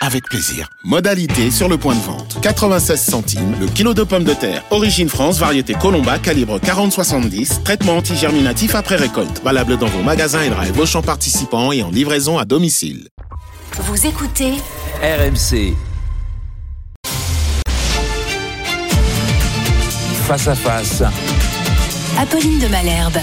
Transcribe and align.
avec 0.00 0.24
plaisir. 0.24 0.68
Modalité 0.82 1.50
sur 1.50 1.68
le 1.68 1.76
point 1.76 1.94
de 1.94 2.00
vente. 2.00 2.38
96 2.40 3.00
centimes 3.00 3.54
le 3.60 3.66
kilo 3.66 3.94
de 3.94 4.02
pommes 4.02 4.24
de 4.24 4.34
terre. 4.34 4.64
Origine 4.70 5.08
France, 5.08 5.38
variété 5.38 5.74
Colomba, 5.74 6.18
calibre 6.18 6.58
40-70. 6.58 7.62
Traitement 7.62 7.98
antigerminatif 7.98 8.74
après 8.74 8.96
récolte. 8.96 9.42
Valable 9.44 9.76
dans 9.76 9.86
vos 9.86 10.02
magasins 10.02 10.42
et 10.42 10.50
drive 10.50 10.78
Auchan 10.78 11.02
participants 11.02 11.72
et 11.72 11.82
en 11.82 11.90
livraison 11.90 12.38
à 12.38 12.44
domicile. 12.44 13.08
Vous 13.78 14.06
écoutez 14.06 14.54
RMC. 15.02 15.74
Face 20.26 20.48
à 20.48 20.54
face. 20.54 21.02
Apolline 22.18 22.58
de 22.58 22.68
Malherbe. 22.68 23.18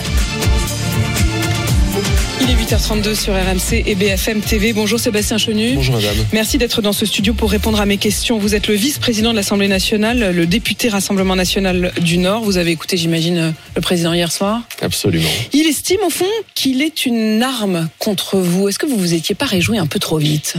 Il 2.49 2.53
est 2.53 2.63
8h32 2.63 3.13
sur 3.13 3.33
RMC 3.33 3.83
et 3.85 3.95
BFM 3.95 4.39
TV. 4.39 4.71
Bonjour 4.71 4.97
Sébastien 4.97 5.37
Chenu. 5.37 5.73
Bonjour 5.73 5.95
madame. 5.95 6.15
Merci 6.31 6.57
d'être 6.57 6.81
dans 6.81 6.93
ce 6.93 7.05
studio 7.05 7.33
pour 7.33 7.51
répondre 7.51 7.81
à 7.81 7.85
mes 7.85 7.97
questions. 7.97 8.37
Vous 8.39 8.55
êtes 8.55 8.67
le 8.67 8.75
vice-président 8.75 9.31
de 9.31 9.35
l'Assemblée 9.35 9.67
nationale, 9.67 10.33
le 10.33 10.45
député 10.45 10.87
Rassemblement 10.87 11.35
national 11.35 11.91
du 11.99 12.17
Nord. 12.17 12.43
Vous 12.43 12.57
avez 12.57 12.71
écouté, 12.71 12.95
j'imagine, 12.95 13.53
le 13.75 13.81
président 13.81 14.13
hier 14.13 14.31
soir. 14.31 14.61
Absolument. 14.81 15.27
Il 15.51 15.67
estime 15.67 15.99
au 16.05 16.09
fond 16.09 16.25
qu'il 16.55 16.81
est 16.81 17.05
une 17.05 17.43
arme 17.43 17.89
contre 17.99 18.37
vous. 18.37 18.69
Est-ce 18.69 18.79
que 18.79 18.85
vous 18.85 18.97
vous 18.97 19.13
étiez 19.13 19.35
pas 19.35 19.45
réjoui 19.45 19.77
un 19.77 19.87
peu 19.87 19.99
trop 19.99 20.17
vite? 20.17 20.55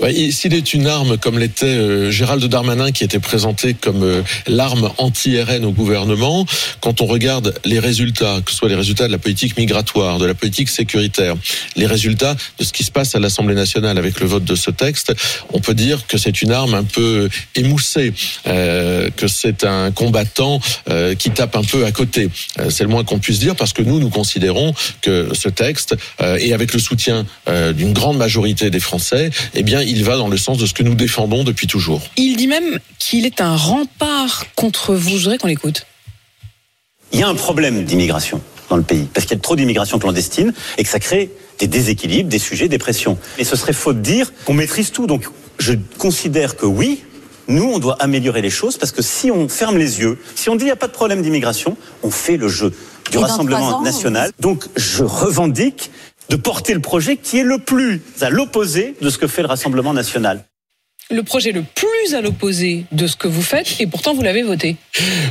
Ouais, 0.00 0.30
S'il 0.30 0.54
est 0.54 0.72
une 0.72 0.86
arme 0.86 1.18
comme 1.18 1.40
l'était 1.40 1.66
euh, 1.66 2.12
Gérald 2.12 2.44
Darmanin 2.44 2.92
qui 2.92 3.02
était 3.02 3.18
présenté 3.18 3.74
comme 3.74 4.04
euh, 4.04 4.22
l'arme 4.46 4.92
anti-RN 4.98 5.64
au 5.64 5.72
gouvernement, 5.72 6.46
quand 6.80 7.00
on 7.00 7.06
regarde 7.06 7.54
les 7.64 7.80
résultats, 7.80 8.40
que 8.44 8.52
ce 8.52 8.56
soit 8.56 8.68
les 8.68 8.76
résultats 8.76 9.08
de 9.08 9.12
la 9.12 9.18
politique 9.18 9.56
migratoire, 9.56 10.18
de 10.18 10.26
la 10.26 10.34
politique 10.34 10.68
sécuritaire, 10.68 11.07
les 11.76 11.86
résultats 11.86 12.36
de 12.58 12.64
ce 12.64 12.72
qui 12.72 12.84
se 12.84 12.90
passe 12.90 13.14
à 13.14 13.18
l'Assemblée 13.18 13.54
nationale 13.54 13.98
avec 13.98 14.20
le 14.20 14.26
vote 14.26 14.44
de 14.44 14.54
ce 14.54 14.70
texte, 14.70 15.12
on 15.52 15.60
peut 15.60 15.74
dire 15.74 16.06
que 16.06 16.18
c'est 16.18 16.42
une 16.42 16.52
arme 16.52 16.74
un 16.74 16.84
peu 16.84 17.28
émoussée, 17.54 18.12
euh, 18.46 19.10
que 19.16 19.28
c'est 19.28 19.64
un 19.64 19.90
combattant 19.90 20.60
euh, 20.90 21.14
qui 21.14 21.30
tape 21.30 21.56
un 21.56 21.62
peu 21.62 21.84
à 21.84 21.92
côté. 21.92 22.28
Euh, 22.58 22.70
c'est 22.70 22.84
le 22.84 22.90
moins 22.90 23.04
qu'on 23.04 23.18
puisse 23.18 23.38
dire 23.38 23.56
parce 23.56 23.72
que 23.72 23.82
nous, 23.82 24.00
nous 24.00 24.10
considérons 24.10 24.74
que 25.02 25.30
ce 25.34 25.48
texte, 25.48 25.96
euh, 26.20 26.38
et 26.40 26.52
avec 26.52 26.72
le 26.72 26.78
soutien 26.78 27.26
euh, 27.48 27.72
d'une 27.72 27.92
grande 27.92 28.16
majorité 28.16 28.70
des 28.70 28.80
Français, 28.80 29.30
eh 29.54 29.62
bien, 29.62 29.82
il 29.82 30.04
va 30.04 30.16
dans 30.16 30.28
le 30.28 30.36
sens 30.36 30.58
de 30.58 30.66
ce 30.66 30.74
que 30.74 30.82
nous 30.82 30.94
défendons 30.94 31.44
depuis 31.44 31.66
toujours. 31.66 32.02
Il 32.16 32.36
dit 32.36 32.46
même 32.46 32.78
qu'il 32.98 33.26
est 33.26 33.40
un 33.40 33.56
rempart 33.56 34.46
contre 34.54 34.94
vous. 34.94 35.18
Je 35.18 35.24
voudrais 35.24 35.38
qu'on 35.38 35.48
l'écoute. 35.48 35.86
Il 37.12 37.20
y 37.20 37.22
a 37.22 37.28
un 37.28 37.34
problème 37.34 37.84
d'immigration 37.84 38.42
dans 38.68 38.76
le 38.76 38.82
pays, 38.82 39.08
parce 39.12 39.26
qu'il 39.26 39.36
y 39.36 39.40
a 39.40 39.42
trop 39.42 39.56
d'immigration 39.56 39.98
clandestine 39.98 40.52
et 40.76 40.82
que 40.82 40.88
ça 40.88 40.98
crée 40.98 41.30
des 41.58 41.66
déséquilibres, 41.66 42.28
des 42.28 42.38
sujets, 42.38 42.68
des 42.68 42.78
pressions. 42.78 43.18
Et 43.38 43.44
ce 43.44 43.56
serait 43.56 43.72
faux 43.72 43.92
de 43.92 44.00
dire 44.00 44.32
qu'on 44.44 44.54
maîtrise 44.54 44.90
tout. 44.92 45.06
Donc 45.06 45.28
je 45.58 45.74
considère 45.98 46.56
que 46.56 46.66
oui, 46.66 47.02
nous, 47.48 47.64
on 47.64 47.78
doit 47.78 47.96
améliorer 48.00 48.42
les 48.42 48.50
choses, 48.50 48.76
parce 48.76 48.92
que 48.92 49.02
si 49.02 49.30
on 49.30 49.48
ferme 49.48 49.78
les 49.78 50.00
yeux, 50.00 50.18
si 50.34 50.50
on 50.50 50.56
dit 50.56 50.64
il 50.64 50.66
n'y 50.66 50.72
a 50.72 50.76
pas 50.76 50.86
de 50.86 50.92
problème 50.92 51.22
d'immigration, 51.22 51.76
on 52.02 52.10
fait 52.10 52.36
le 52.36 52.48
jeu 52.48 52.72
du 53.10 53.16
Et 53.16 53.20
Rassemblement 53.20 53.78
ans, 53.78 53.82
national. 53.82 54.30
Donc 54.38 54.66
je 54.76 55.02
revendique 55.02 55.90
de 56.28 56.36
porter 56.36 56.74
le 56.74 56.80
projet 56.80 57.16
qui 57.16 57.38
est 57.38 57.42
le 57.42 57.58
plus 57.58 58.02
à 58.20 58.28
l'opposé 58.28 58.94
de 59.00 59.08
ce 59.08 59.16
que 59.16 59.26
fait 59.26 59.40
le 59.40 59.48
Rassemblement 59.48 59.94
national. 59.94 60.44
Le 61.10 61.22
projet 61.22 61.52
le 61.52 61.62
plus 61.62 62.14
à 62.14 62.20
l'opposé 62.20 62.84
de 62.92 63.06
ce 63.06 63.16
que 63.16 63.28
vous 63.28 63.40
faites, 63.40 63.76
et 63.80 63.86
pourtant 63.86 64.12
vous 64.12 64.20
l'avez 64.20 64.42
voté. 64.42 64.76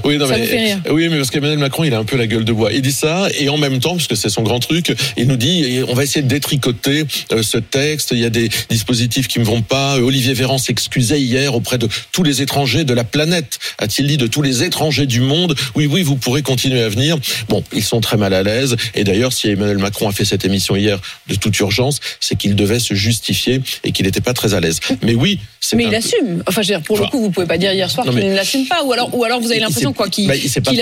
Oui, 0.03 0.17
non, 0.17 0.25
Ça 0.25 0.35
mais, 0.35 0.41
vous 0.41 0.47
fait 0.47 0.59
rire. 0.59 0.81
Oui, 0.89 1.07
mais 1.07 1.17
parce 1.17 1.29
qu'Emmanuel 1.29 1.59
Macron, 1.59 1.83
il 1.83 1.93
a 1.93 1.99
un 1.99 2.03
peu 2.03 2.17
la 2.17 2.25
gueule 2.25 2.45
de 2.45 2.51
bois. 2.51 2.71
Il 2.73 2.81
dit 2.81 2.91
ça, 2.91 3.27
et 3.37 3.47
en 3.49 3.57
même 3.57 3.79
temps, 3.79 3.91
parce 3.91 4.07
que 4.07 4.15
c'est 4.15 4.29
son 4.29 4.41
grand 4.41 4.59
truc, 4.59 4.91
il 5.17 5.27
nous 5.27 5.35
dit, 5.35 5.83
on 5.87 5.93
va 5.93 6.03
essayer 6.03 6.23
de 6.23 6.27
détricoter 6.27 7.05
euh, 7.31 7.43
ce 7.43 7.59
texte. 7.59 8.09
Il 8.11 8.17
y 8.19 8.25
a 8.25 8.31
des 8.31 8.49
dispositifs 8.69 9.27
qui 9.27 9.39
ne 9.39 9.43
vont 9.43 9.61
pas. 9.61 9.99
Olivier 9.99 10.33
Véran 10.33 10.57
s'excusait 10.57 11.21
hier 11.21 11.53
auprès 11.53 11.77
de 11.77 11.87
tous 12.11 12.23
les 12.23 12.41
étrangers 12.41 12.83
de 12.83 12.95
la 12.95 13.03
planète, 13.03 13.59
a-t-il 13.77 14.07
dit, 14.07 14.17
de 14.17 14.25
tous 14.25 14.41
les 14.41 14.63
étrangers 14.63 15.05
du 15.05 15.21
monde. 15.21 15.55
Oui, 15.75 15.85
oui, 15.85 16.01
vous 16.01 16.15
pourrez 16.15 16.41
continuer 16.41 16.81
à 16.81 16.89
venir. 16.89 17.17
Bon, 17.49 17.63
ils 17.71 17.83
sont 17.83 18.01
très 18.01 18.17
mal 18.17 18.33
à 18.33 18.41
l'aise. 18.41 18.75
Et 18.95 19.03
d'ailleurs, 19.03 19.31
si 19.31 19.49
Emmanuel 19.49 19.77
Macron 19.77 20.09
a 20.09 20.11
fait 20.11 20.25
cette 20.25 20.43
émission 20.43 20.75
hier 20.75 20.99
de 21.27 21.35
toute 21.35 21.57
urgence, 21.59 21.99
c'est 22.19 22.35
qu'il 22.35 22.55
devait 22.55 22.79
se 22.79 22.95
justifier 22.95 23.61
et 23.83 23.91
qu'il 23.91 24.07
n'était 24.07 24.21
pas 24.21 24.33
très 24.33 24.55
à 24.55 24.59
l'aise. 24.59 24.79
Mais 25.03 25.13
oui, 25.13 25.39
Mais 25.75 25.85
il 25.85 25.95
assume. 25.95 26.43
Enfin, 26.47 26.61
je 26.61 26.67
veux 26.67 26.77
dire, 26.77 26.83
pour 26.83 26.97
le 26.99 27.05
coup, 27.07 27.19
vous 27.19 27.31
pouvez 27.31 27.47
pas 27.47 27.57
dire 27.57 27.73
hier 27.73 27.89
soir 27.89 28.05
qu'il 28.05 28.15
ne 28.15 28.35
l'assume 28.35 28.65
pas, 28.67 28.83
ou 28.83 28.93
alors, 28.93 29.13
ou 29.13 29.23
alors 29.23 29.39
vous 29.39 29.51
avez 29.51 29.59
l'impression 29.59 29.93
quoi 29.93 30.07
qu'il 30.09 30.27
bah, 30.27 30.35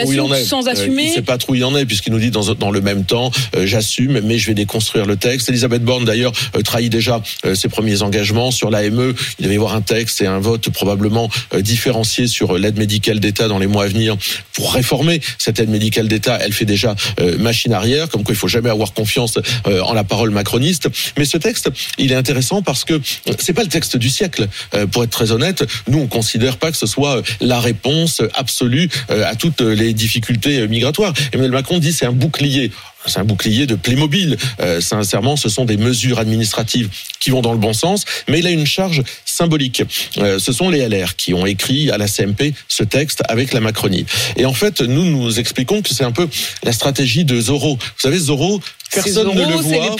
où 0.06 0.12
il 0.12 0.22
en 0.22 0.32
assume 0.32 0.36
est. 0.36 0.44
sans 0.44 0.68
Euh, 0.68 0.72
assumer. 0.72 1.04
Il 1.06 1.12
sait 1.12 1.22
pas 1.22 1.38
trop 1.38 1.54
où 1.54 1.56
il 1.56 1.64
en 1.64 1.76
est 1.76 1.86
puisqu'il 1.86 2.12
nous 2.12 2.20
dit 2.20 2.32
dans, 2.32 2.54
dans 2.54 2.72
le 2.72 2.82
même 2.82 3.06
temps, 3.06 3.32
euh, 3.56 3.66
j'assume, 3.66 4.20
mais 4.22 4.38
je 4.38 4.48
vais 4.48 4.54
déconstruire 4.54 5.06
le 5.06 5.16
texte. 5.16 5.50
Elisabeth 5.50 5.84
Borne 5.84 6.06
d'ailleurs 6.06 6.34
euh, 6.56 6.62
trahit 6.62 6.92
déjà 6.92 7.22
euh, 7.46 7.56
ses 7.56 7.70
premiers 7.70 8.02
engagements 8.02 8.52
sur 8.52 8.70
l'AME. 8.70 9.14
Il 9.40 9.44
devait 9.44 9.56
y 9.56 9.58
avoir 9.58 9.76
un 9.76 9.82
texte 9.82 10.22
et 10.22 10.28
un 10.28 10.40
vote 10.40 10.70
probablement 10.70 11.30
différencié 11.60 12.28
sur 12.28 12.58
l'aide 12.58 12.78
médicale 12.78 13.20
d'État 13.20 13.48
dans 13.48 13.60
les 13.60 13.68
mois 13.68 13.84
à 13.84 13.88
venir 13.88 14.18
pour 14.54 14.74
réformer 14.74 15.22
cette 15.38 15.60
aide 15.60 15.70
médicale 15.70 16.08
d'État. 16.08 16.38
Elle 16.42 16.54
fait 16.54 16.66
déjà 16.66 16.96
machine 17.40 17.74
arrière, 17.74 18.10
comme 18.10 18.24
quoi 18.24 18.34
il 18.34 18.38
faut 18.38 18.48
jamais 18.48 18.70
avoir 18.70 18.94
confiance 18.94 19.38
en 19.66 19.94
la 19.94 20.04
parole 20.04 20.32
macroniste. 20.32 20.90
Mais 21.18 21.26
ce 21.26 21.38
texte, 21.38 21.70
il 21.98 22.12
est 22.12 22.16
intéressant 22.16 22.62
parce 22.62 22.84
que 22.84 23.00
c'est 23.40 23.54
pas 23.54 23.64
le 23.64 23.70
texte 23.70 23.98
du 23.98 24.10
siècle. 24.10 24.48
Euh, 24.76 24.88
pour 24.88 25.04
être 25.04 25.10
très 25.10 25.32
honnête, 25.32 25.66
nous 25.88 26.00
on 26.00 26.08
considère 26.08 26.58
pas 26.58 26.72
que 26.72 26.78
ce 26.78 26.86
soit 26.86 27.18
euh, 27.18 27.22
la 27.42 27.60
réponse 27.60 28.22
absolue 28.34 28.90
euh, 29.10 29.24
à 29.26 29.36
toutes 29.36 29.62
les 29.62 29.94
difficultés 29.94 30.68
migratoires. 30.68 31.14
Emmanuel 31.32 31.52
Macron 31.52 31.80
dit 31.80 31.94
c'est 31.94 32.06
un 32.06 32.12
bouclier. 32.12 32.72
C'est 33.08 33.20
un 33.20 33.24
bouclier 33.24 33.66
de 33.66 33.76
Playmobil. 33.76 34.38
Euh, 34.60 34.82
sincèrement, 34.82 35.36
ce 35.36 35.50
sont 35.50 35.66
des 35.66 35.78
mesures 35.78 36.20
administratives 36.20 36.90
qui 37.20 37.30
vont 37.30 37.42
dans 37.42 37.52
le 37.54 37.58
bon 37.58 37.74
sens, 37.74 38.06
mais 38.28 38.40
il 38.40 38.48
a 38.48 38.52
une 38.52 38.66
charge 38.66 39.04
symbolique. 39.26 39.84
Euh, 40.18 40.40
ce 40.40 40.54
sont 40.54 40.70
les 40.70 40.88
LR 40.88 41.16
qui 41.16 41.34
ont 41.34 41.46
écrit 41.46 41.92
à 41.92 41.98
la 41.98 42.08
CMP 42.08 42.54
ce 42.68 42.84
texte 42.84 43.22
avec 43.28 43.54
la 43.54 43.60
Macronie. 43.60 44.06
Et 44.38 44.46
en 44.46 44.54
fait, 44.54 44.82
nous 44.82 45.04
nous 45.04 45.40
expliquons 45.40 45.82
que 45.82 45.94
c'est 45.94 46.04
un 46.04 46.12
peu 46.12 46.28
la 46.64 46.72
stratégie 46.72 47.26
de 47.26 47.40
Zorro. 47.40 47.76
Vous 47.76 48.02
savez, 48.02 48.18
Zorro, 48.18 48.62
personne 48.94 49.28
ne 49.28 49.40
le 49.40 49.56
voit. 49.56 49.90
vous 49.90 49.96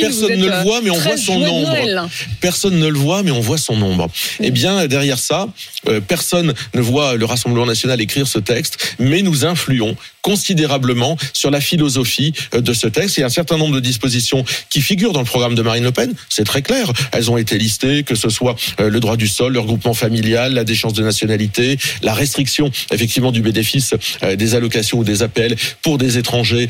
Personne 0.00 0.38
ne 0.38 0.46
le 0.46 0.52
euh, 0.52 0.62
voit, 0.62 0.80
mais 0.82 0.90
on 0.90 0.98
voit 0.98 1.12
13 1.12 1.22
son. 1.22 1.38
Noël. 1.38 2.02
Personne 2.40 2.78
ne 2.78 2.88
le 2.88 2.98
voit, 2.98 3.22
mais 3.22 3.30
on 3.30 3.40
voit 3.40 3.58
son 3.58 3.76
nombre. 3.76 4.08
Eh 4.40 4.50
bien, 4.50 4.86
derrière 4.86 5.18
ça, 5.18 5.48
euh, 5.88 6.00
personne 6.00 6.54
ne 6.74 6.80
voit 6.80 7.16
le 7.16 7.24
Rassemblement 7.24 7.66
national 7.66 8.00
écrire 8.00 8.26
ce 8.26 8.38
texte, 8.38 8.96
mais 8.98 9.22
nous 9.22 9.44
influons 9.44 9.96
considérablement 10.22 11.16
sur 11.32 11.50
la 11.50 11.60
philosophie 11.60 12.32
euh, 12.54 12.60
de 12.60 12.72
ce 12.72 12.86
texte. 12.86 13.16
Il 13.16 13.20
y 13.20 13.22
a 13.22 13.26
un 13.26 13.30
certain 13.30 13.56
nombre 13.56 13.74
de 13.74 13.80
dispositions 13.80 14.44
qui 14.68 14.80
figurent 14.80 15.12
dans 15.12 15.20
le 15.20 15.26
programme 15.26 15.54
de 15.54 15.62
Marine 15.62 15.84
Le 15.84 15.92
Pen, 15.92 16.12
c'est 16.28 16.44
très 16.44 16.62
clair. 16.62 16.92
Elles 17.12 17.30
ont 17.30 17.36
été 17.36 17.58
listées, 17.58 18.02
que 18.02 18.14
ce 18.14 18.28
soit 18.28 18.56
euh, 18.80 18.90
le 18.90 19.00
droit 19.00 19.16
du 19.16 19.28
sol, 19.28 19.52
le 19.52 19.60
regroupement 19.60 19.94
familial, 19.94 20.54
la 20.54 20.64
déchéance 20.64 20.92
de 20.92 21.02
nationalité, 21.02 21.78
la 22.02 22.14
restriction 22.14 22.70
effectivement 22.92 23.32
du 23.32 23.42
bénéfice 23.42 23.94
euh, 24.22 24.36
des 24.36 24.54
allocations 24.54 24.98
ou 24.98 25.04
des 25.04 25.22
appels 25.22 25.56
pour 25.82 25.98
des 25.98 26.18
étrangers 26.18 26.68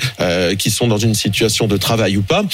qui 0.58 0.70
sont 0.70 0.86
dans 0.86 0.98
une 0.98 1.14
situation 1.14 1.66
de 1.66 1.76
travail 1.76 2.16
ou 2.16 2.22
pas. 2.22 2.44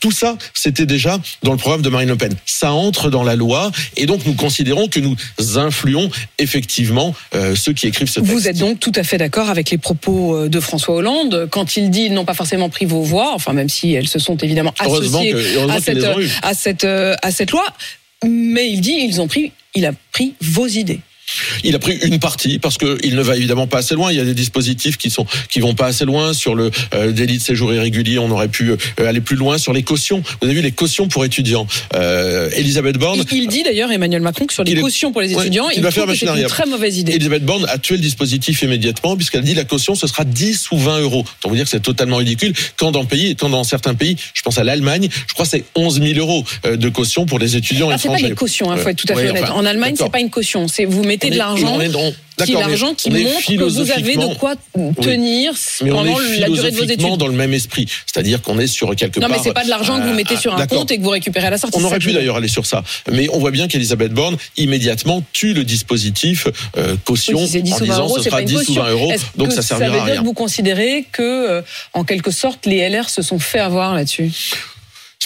Tout 0.00 0.10
ça, 0.10 0.36
c'était 0.54 0.86
déjà 0.86 1.18
dans 1.42 1.52
le 1.52 1.58
programme 1.58 1.82
de 1.82 1.88
Marine 1.88 2.08
Le 2.08 2.16
Pen. 2.16 2.32
Ça 2.44 2.72
entre 2.72 3.10
dans 3.10 3.22
la 3.22 3.36
loi 3.36 3.70
et 3.96 4.06
donc 4.06 4.24
nous 4.26 4.34
considérons 4.34 4.88
que 4.88 5.00
nous 5.00 5.16
influons 5.56 6.10
effectivement 6.38 7.14
ceux 7.54 7.72
qui 7.72 7.86
écrivent 7.86 8.08
ce 8.08 8.20
texte. 8.20 8.32
Vous 8.32 8.48
êtes 8.48 8.58
donc 8.58 8.80
tout 8.80 8.92
à 8.94 9.02
fait 9.02 9.18
d'accord 9.18 9.50
avec 9.50 9.70
les 9.70 9.78
propos 9.78 10.45
de 10.48 10.60
François 10.60 10.94
Hollande 10.96 11.48
quand 11.50 11.76
il 11.76 11.90
dit 11.90 12.02
ils 12.06 12.12
n'ont 12.14 12.24
pas 12.24 12.34
forcément 12.34 12.68
pris 12.68 12.84
vos 12.86 13.02
voix, 13.02 13.32
enfin 13.34 13.52
même 13.52 13.68
si 13.68 13.92
elles 13.94 14.08
se 14.08 14.18
sont 14.18 14.36
évidemment 14.36 14.72
associées 15.04 15.32
que- 15.32 15.38
cette, 15.80 15.98
à 16.42 16.54
cette 16.54 16.84
euh, 16.84 17.14
à 17.22 17.30
cette 17.30 17.50
loi, 17.50 17.64
mais 18.24 18.68
il 18.70 18.80
dit 18.80 18.96
ils 18.98 19.20
ont 19.20 19.28
pris, 19.28 19.52
il 19.74 19.84
a 19.86 19.92
pris 20.12 20.34
vos 20.40 20.66
idées. 20.66 21.00
Il 21.64 21.74
a 21.74 21.78
pris 21.78 21.96
une 22.04 22.18
partie 22.20 22.58
parce 22.58 22.78
que 22.78 22.98
il 23.02 23.16
ne 23.16 23.22
va 23.22 23.36
évidemment 23.36 23.66
pas 23.66 23.78
assez 23.78 23.94
loin. 23.94 24.12
Il 24.12 24.16
y 24.16 24.20
a 24.20 24.24
des 24.24 24.34
dispositifs 24.34 24.96
qui 24.96 25.10
sont 25.10 25.26
qui 25.50 25.60
vont 25.60 25.74
pas 25.74 25.86
assez 25.86 26.04
loin 26.04 26.32
sur 26.32 26.54
le 26.54 26.70
euh, 26.94 27.10
délit 27.12 27.38
de 27.38 27.42
séjour 27.42 27.72
irrégulier. 27.74 28.18
On 28.18 28.30
aurait 28.30 28.48
pu 28.48 28.70
euh, 28.70 28.76
aller 28.98 29.20
plus 29.20 29.36
loin 29.36 29.58
sur 29.58 29.72
les 29.72 29.82
cautions. 29.82 30.22
Vous 30.40 30.46
avez 30.46 30.54
vu 30.54 30.62
les 30.62 30.70
cautions 30.72 31.08
pour 31.08 31.24
étudiants. 31.24 31.66
Euh, 31.94 32.48
Elisabeth 32.54 32.96
Borne. 32.98 33.24
Il, 33.32 33.38
il 33.42 33.48
dit 33.48 33.62
d'ailleurs 33.64 33.90
Emmanuel 33.90 34.22
Macron 34.22 34.46
que 34.46 34.54
sur 34.54 34.62
les 34.64 34.72
est- 34.72 34.80
cautions 34.80 35.10
pour 35.12 35.20
les 35.20 35.34
Ouais, 35.34 35.42
étudiants, 35.42 35.68
il 35.70 35.78
il, 35.78 35.82
va 35.82 35.90
faire 35.90 36.04
c'est 36.14 36.26
une 36.26 36.46
très 36.46 36.66
mauvaise 36.66 36.96
idée. 36.98 37.12
Elisabeth 37.14 37.44
Borne 37.44 37.66
a 37.68 37.78
tué 37.78 37.96
le 37.96 38.02
dispositif 38.02 38.62
immédiatement 38.62 39.16
puisqu'elle 39.16 39.42
dit 39.42 39.54
la 39.54 39.64
caution 39.64 39.94
ce 39.96 40.06
sera 40.06 40.24
10 40.24 40.70
ou 40.70 40.78
20 40.78 41.00
euros. 41.00 41.24
Donc 41.42 41.50
vous 41.50 41.56
dire 41.56 41.64
que 41.64 41.70
c'est 41.70 41.80
totalement 41.80 42.16
ridicule. 42.18 42.52
Quand 42.76 42.92
dans 42.92 43.04
pays, 43.04 43.34
quand 43.34 43.48
dans 43.50 43.64
certains 43.64 43.94
pays, 43.94 44.16
je 44.34 44.42
pense 44.42 44.58
à 44.58 44.64
l'Allemagne, 44.64 45.08
je 45.26 45.32
crois 45.34 45.44
que 45.44 45.50
c'est 45.50 45.64
11 45.74 46.00
000 46.00 46.18
euros 46.20 46.44
euh, 46.66 46.76
de 46.76 46.88
caution 46.88 47.26
pour 47.26 47.38
les 47.40 47.56
étudiants 47.56 47.90
Ah, 47.90 47.98
c'est 47.98 48.08
pas 48.08 48.16
des 48.16 48.30
cautions, 48.34 48.72
il 48.74 48.80
faut 48.80 48.88
être 48.88 48.96
tout 49.04 49.12
à 49.12 49.16
fait 49.16 49.22
Ouais, 49.24 49.30
honnête. 49.30 49.42
enfin, 49.44 49.54
en 49.54 49.64
Allemagne, 49.66 49.94
c'est 49.98 50.10
pas 50.10 50.20
une 50.20 50.30
caution. 50.30 50.68
C'est 50.68 50.84
vous 50.84 51.02
mettez 51.02 51.15
on 51.24 51.30
de 51.30 51.36
l'argent 51.36 51.78
qui 52.44 52.52
est 52.52 52.54
l'argent 52.54 52.94
qui 52.94 53.10
montre 53.10 53.46
que 53.46 53.64
vous 53.64 53.90
avez 53.90 54.16
de 54.16 54.34
quoi 54.34 54.54
tenir 55.00 55.52
pendant 55.80 56.18
la 56.38 56.48
durée 56.48 56.70
de 56.70 56.76
vos 56.76 56.84
études. 56.84 57.16
dans 57.16 57.26
le 57.28 57.32
même 57.32 57.54
esprit. 57.54 57.86
C'est-à-dire 58.04 58.42
qu'on 58.42 58.58
est 58.58 58.66
sur 58.66 58.94
quelque 58.94 59.20
Non, 59.20 59.28
part. 59.28 59.36
mais 59.36 59.42
c'est 59.42 59.52
pas 59.52 59.64
de 59.64 59.70
l'argent 59.70 59.98
que 59.98 60.02
vous 60.04 60.10
euh, 60.10 60.14
mettez 60.14 60.36
sur 60.36 60.54
un 60.54 60.66
compte 60.66 60.90
et 60.90 60.98
que 60.98 61.02
vous 61.02 61.10
récupérez 61.10 61.46
à 61.46 61.50
la 61.50 61.58
sortie. 61.58 61.78
On 61.80 61.84
aurait 61.84 61.98
pu 61.98 62.12
d'ailleurs 62.12 62.36
aller 62.36 62.48
sur 62.48 62.66
ça. 62.66 62.82
Mais 63.10 63.28
on 63.32 63.38
voit 63.38 63.50
bien 63.50 63.68
qu'Elisabeth 63.68 64.12
Borne, 64.12 64.36
immédiatement, 64.56 65.22
tue 65.32 65.54
le 65.54 65.64
dispositif 65.64 66.46
euh, 66.76 66.96
caution 67.04 67.38
Oui, 67.38 67.46
si 67.46 67.52
c'est 67.52 67.62
10 67.62 67.72
en 67.72 67.76
ou 67.76 67.78
20 67.78 67.84
disant 67.84 67.98
euros, 68.04 68.18
ce 68.18 68.24
sera 68.24 68.36
pas 68.36 68.42
une 68.42 68.48
10 68.48 68.54
ou 68.54 68.58
caution. 68.58 68.82
20 68.82 68.90
euros. 68.90 69.12
Donc 69.36 69.52
ça 69.52 69.62
servira 69.62 69.90
veut 69.90 69.96
à 69.96 70.04
dire 70.04 70.12
rien. 70.12 70.20
que 70.20 70.26
vous 70.26 70.34
considérez 70.34 71.06
que, 71.10 71.22
euh, 71.22 71.62
en 71.94 72.04
quelque 72.04 72.30
sorte, 72.30 72.66
les 72.66 72.88
LR 72.88 73.08
se 73.08 73.22
sont 73.22 73.38
fait 73.38 73.58
avoir 73.60 73.94
là-dessus? 73.94 74.30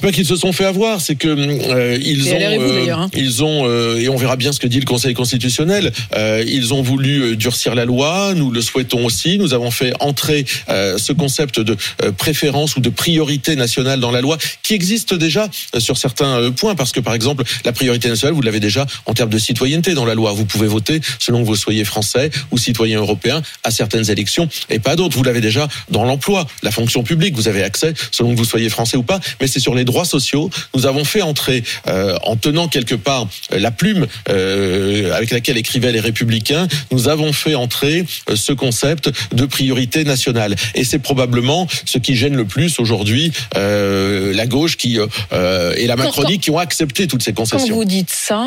C'est 0.00 0.06
pas 0.06 0.12
qu'ils 0.12 0.25
se 0.25 0.37
sont 0.37 0.55
fait 0.55 0.64
avoir, 0.64 0.99
c'est 1.02 1.14
que 1.14 1.29
euh, 1.29 1.99
ils 2.02 2.26
ont, 2.26 2.38
d'ailleurs, 2.38 3.00
hein. 3.00 3.11
ils 3.14 3.44
ont, 3.44 3.69
euh, 3.69 3.99
et 3.99 4.08
on 4.08 4.17
verra 4.17 4.37
bien 4.37 4.50
ce 4.50 4.58
que 4.58 4.67
dit 4.67 4.81
le 4.81 4.87
Conseil 4.87 5.12
constitutionnel. 5.12 5.93
euh, 6.17 6.43
ils 6.47 6.73
ont 6.73 6.81
voulu 6.81 7.20
euh, 7.20 7.37
durcir 7.37 7.75
la 7.75 7.85
loi. 7.85 8.32
Nous 8.35 8.50
le 8.50 8.62
souhaitons 8.62 9.05
aussi. 9.05 9.37
Nous 9.37 9.52
avons 9.52 9.70
fait 9.70 9.93
entrer 10.00 10.47
euh, 10.70 10.97
ce 10.97 11.12
concept 11.12 11.61
de 11.61 11.76
euh, 12.02 12.12
préférence 12.12 12.76
ou 12.76 12.81
de 12.81 12.88
priorité 12.88 13.56
nationale 13.56 14.00
dans 14.00 14.11
la 14.11 14.23
loi, 14.23 14.38
qui 14.62 14.73
existe 14.73 15.12
déjà 15.12 15.50
euh, 15.75 15.81
sur 15.81 15.99
certains 15.99 16.41
euh, 16.41 16.50
points, 16.50 16.75
parce 16.75 16.93
que 16.93 17.00
par 17.00 17.12
exemple, 17.12 17.44
la 17.67 17.73
priorité 17.73 18.08
nationale, 18.08 18.35
vous 18.35 18.41
l'avez 18.41 18.61
déjà 18.61 18.87
en 19.05 19.12
termes 19.12 19.29
de 19.29 19.38
citoyenneté 19.38 19.93
dans 19.93 20.06
la 20.06 20.14
loi. 20.14 20.32
Vous 20.32 20.47
pouvez 20.47 20.67
voter 20.67 21.02
selon 21.19 21.43
que 21.43 21.47
vous 21.47 21.56
soyez 21.56 21.85
français 21.85 22.31
ou 22.52 22.56
citoyen 22.56 23.00
européen 23.00 23.43
à 23.64 23.70
certaines 23.70 24.11
élections 24.11 24.49
et 24.70 24.79
pas 24.79 24.97
d'autres. 24.97 25.14
Vous 25.19 25.25
l'avez 25.25 25.43
déjà 25.43 25.69
dans 25.91 26.05
l'emploi, 26.05 26.47
la 26.62 26.70
fonction 26.70 27.02
publique. 27.02 27.35
Vous 27.35 27.49
avez 27.49 27.62
accès 27.62 27.93
selon 28.11 28.32
que 28.32 28.38
vous 28.38 28.47
soyez 28.47 28.70
français 28.70 28.97
ou 28.97 29.02
pas. 29.02 29.20
Mais 29.43 29.47
c'est 29.47 29.61
sur 29.61 29.75
les 29.75 29.85
droits 29.91 30.05
sociaux. 30.05 30.51
Nous 30.75 30.87
avons 30.87 31.05
fait 31.05 31.23
entrer, 31.23 31.63
euh, 31.89 32.17
en 32.25 32.37
tenant 32.37 32.69
quelque 32.69 32.95
part 32.95 33.27
euh, 33.53 33.59
la 33.59 33.71
plume 33.71 34.07
euh, 34.29 35.13
avec 35.15 35.31
laquelle 35.31 35.59
écrivaient 35.59 35.93
les 35.93 36.01
Républicains, 36.01 36.69
nous 36.91 37.09
avons 37.09 37.33
fait 37.33 37.55
entrer 37.55 38.05
euh, 38.29 38.37
ce 38.37 38.53
concept 38.53 39.11
de 39.35 39.45
priorité 39.47 40.05
nationale. 40.05 40.55
Et 40.75 40.85
c'est 40.85 40.99
probablement 40.99 41.67
ce 41.85 41.99
qui 41.99 42.15
gêne 42.17 42.37
le 42.37 42.45
plus 42.45 42.79
aujourd'hui 42.79 43.33
euh, 43.57 44.33
la 44.35 44.47
gauche 44.47 44.77
qui 44.77 44.99
euh, 44.99 45.75
et 45.77 45.87
la 45.87 45.97
Quand- 45.97 46.05
Macronie 46.05 46.39
qui 46.39 46.51
ont 46.51 46.59
accepté 46.59 47.07
toutes 47.07 47.23
ces 47.23 47.33
Quand 47.33 47.43
concessions. 47.43 47.75
vous 47.75 47.85
dites 47.85 48.11
ça, 48.11 48.47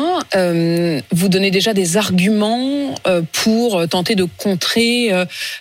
vous 1.12 1.28
donnez 1.28 1.50
déjà 1.50 1.72
des 1.74 1.96
arguments 1.96 2.94
pour 3.32 3.86
tenter 3.88 4.14
de 4.14 4.24
contrer 4.36 5.10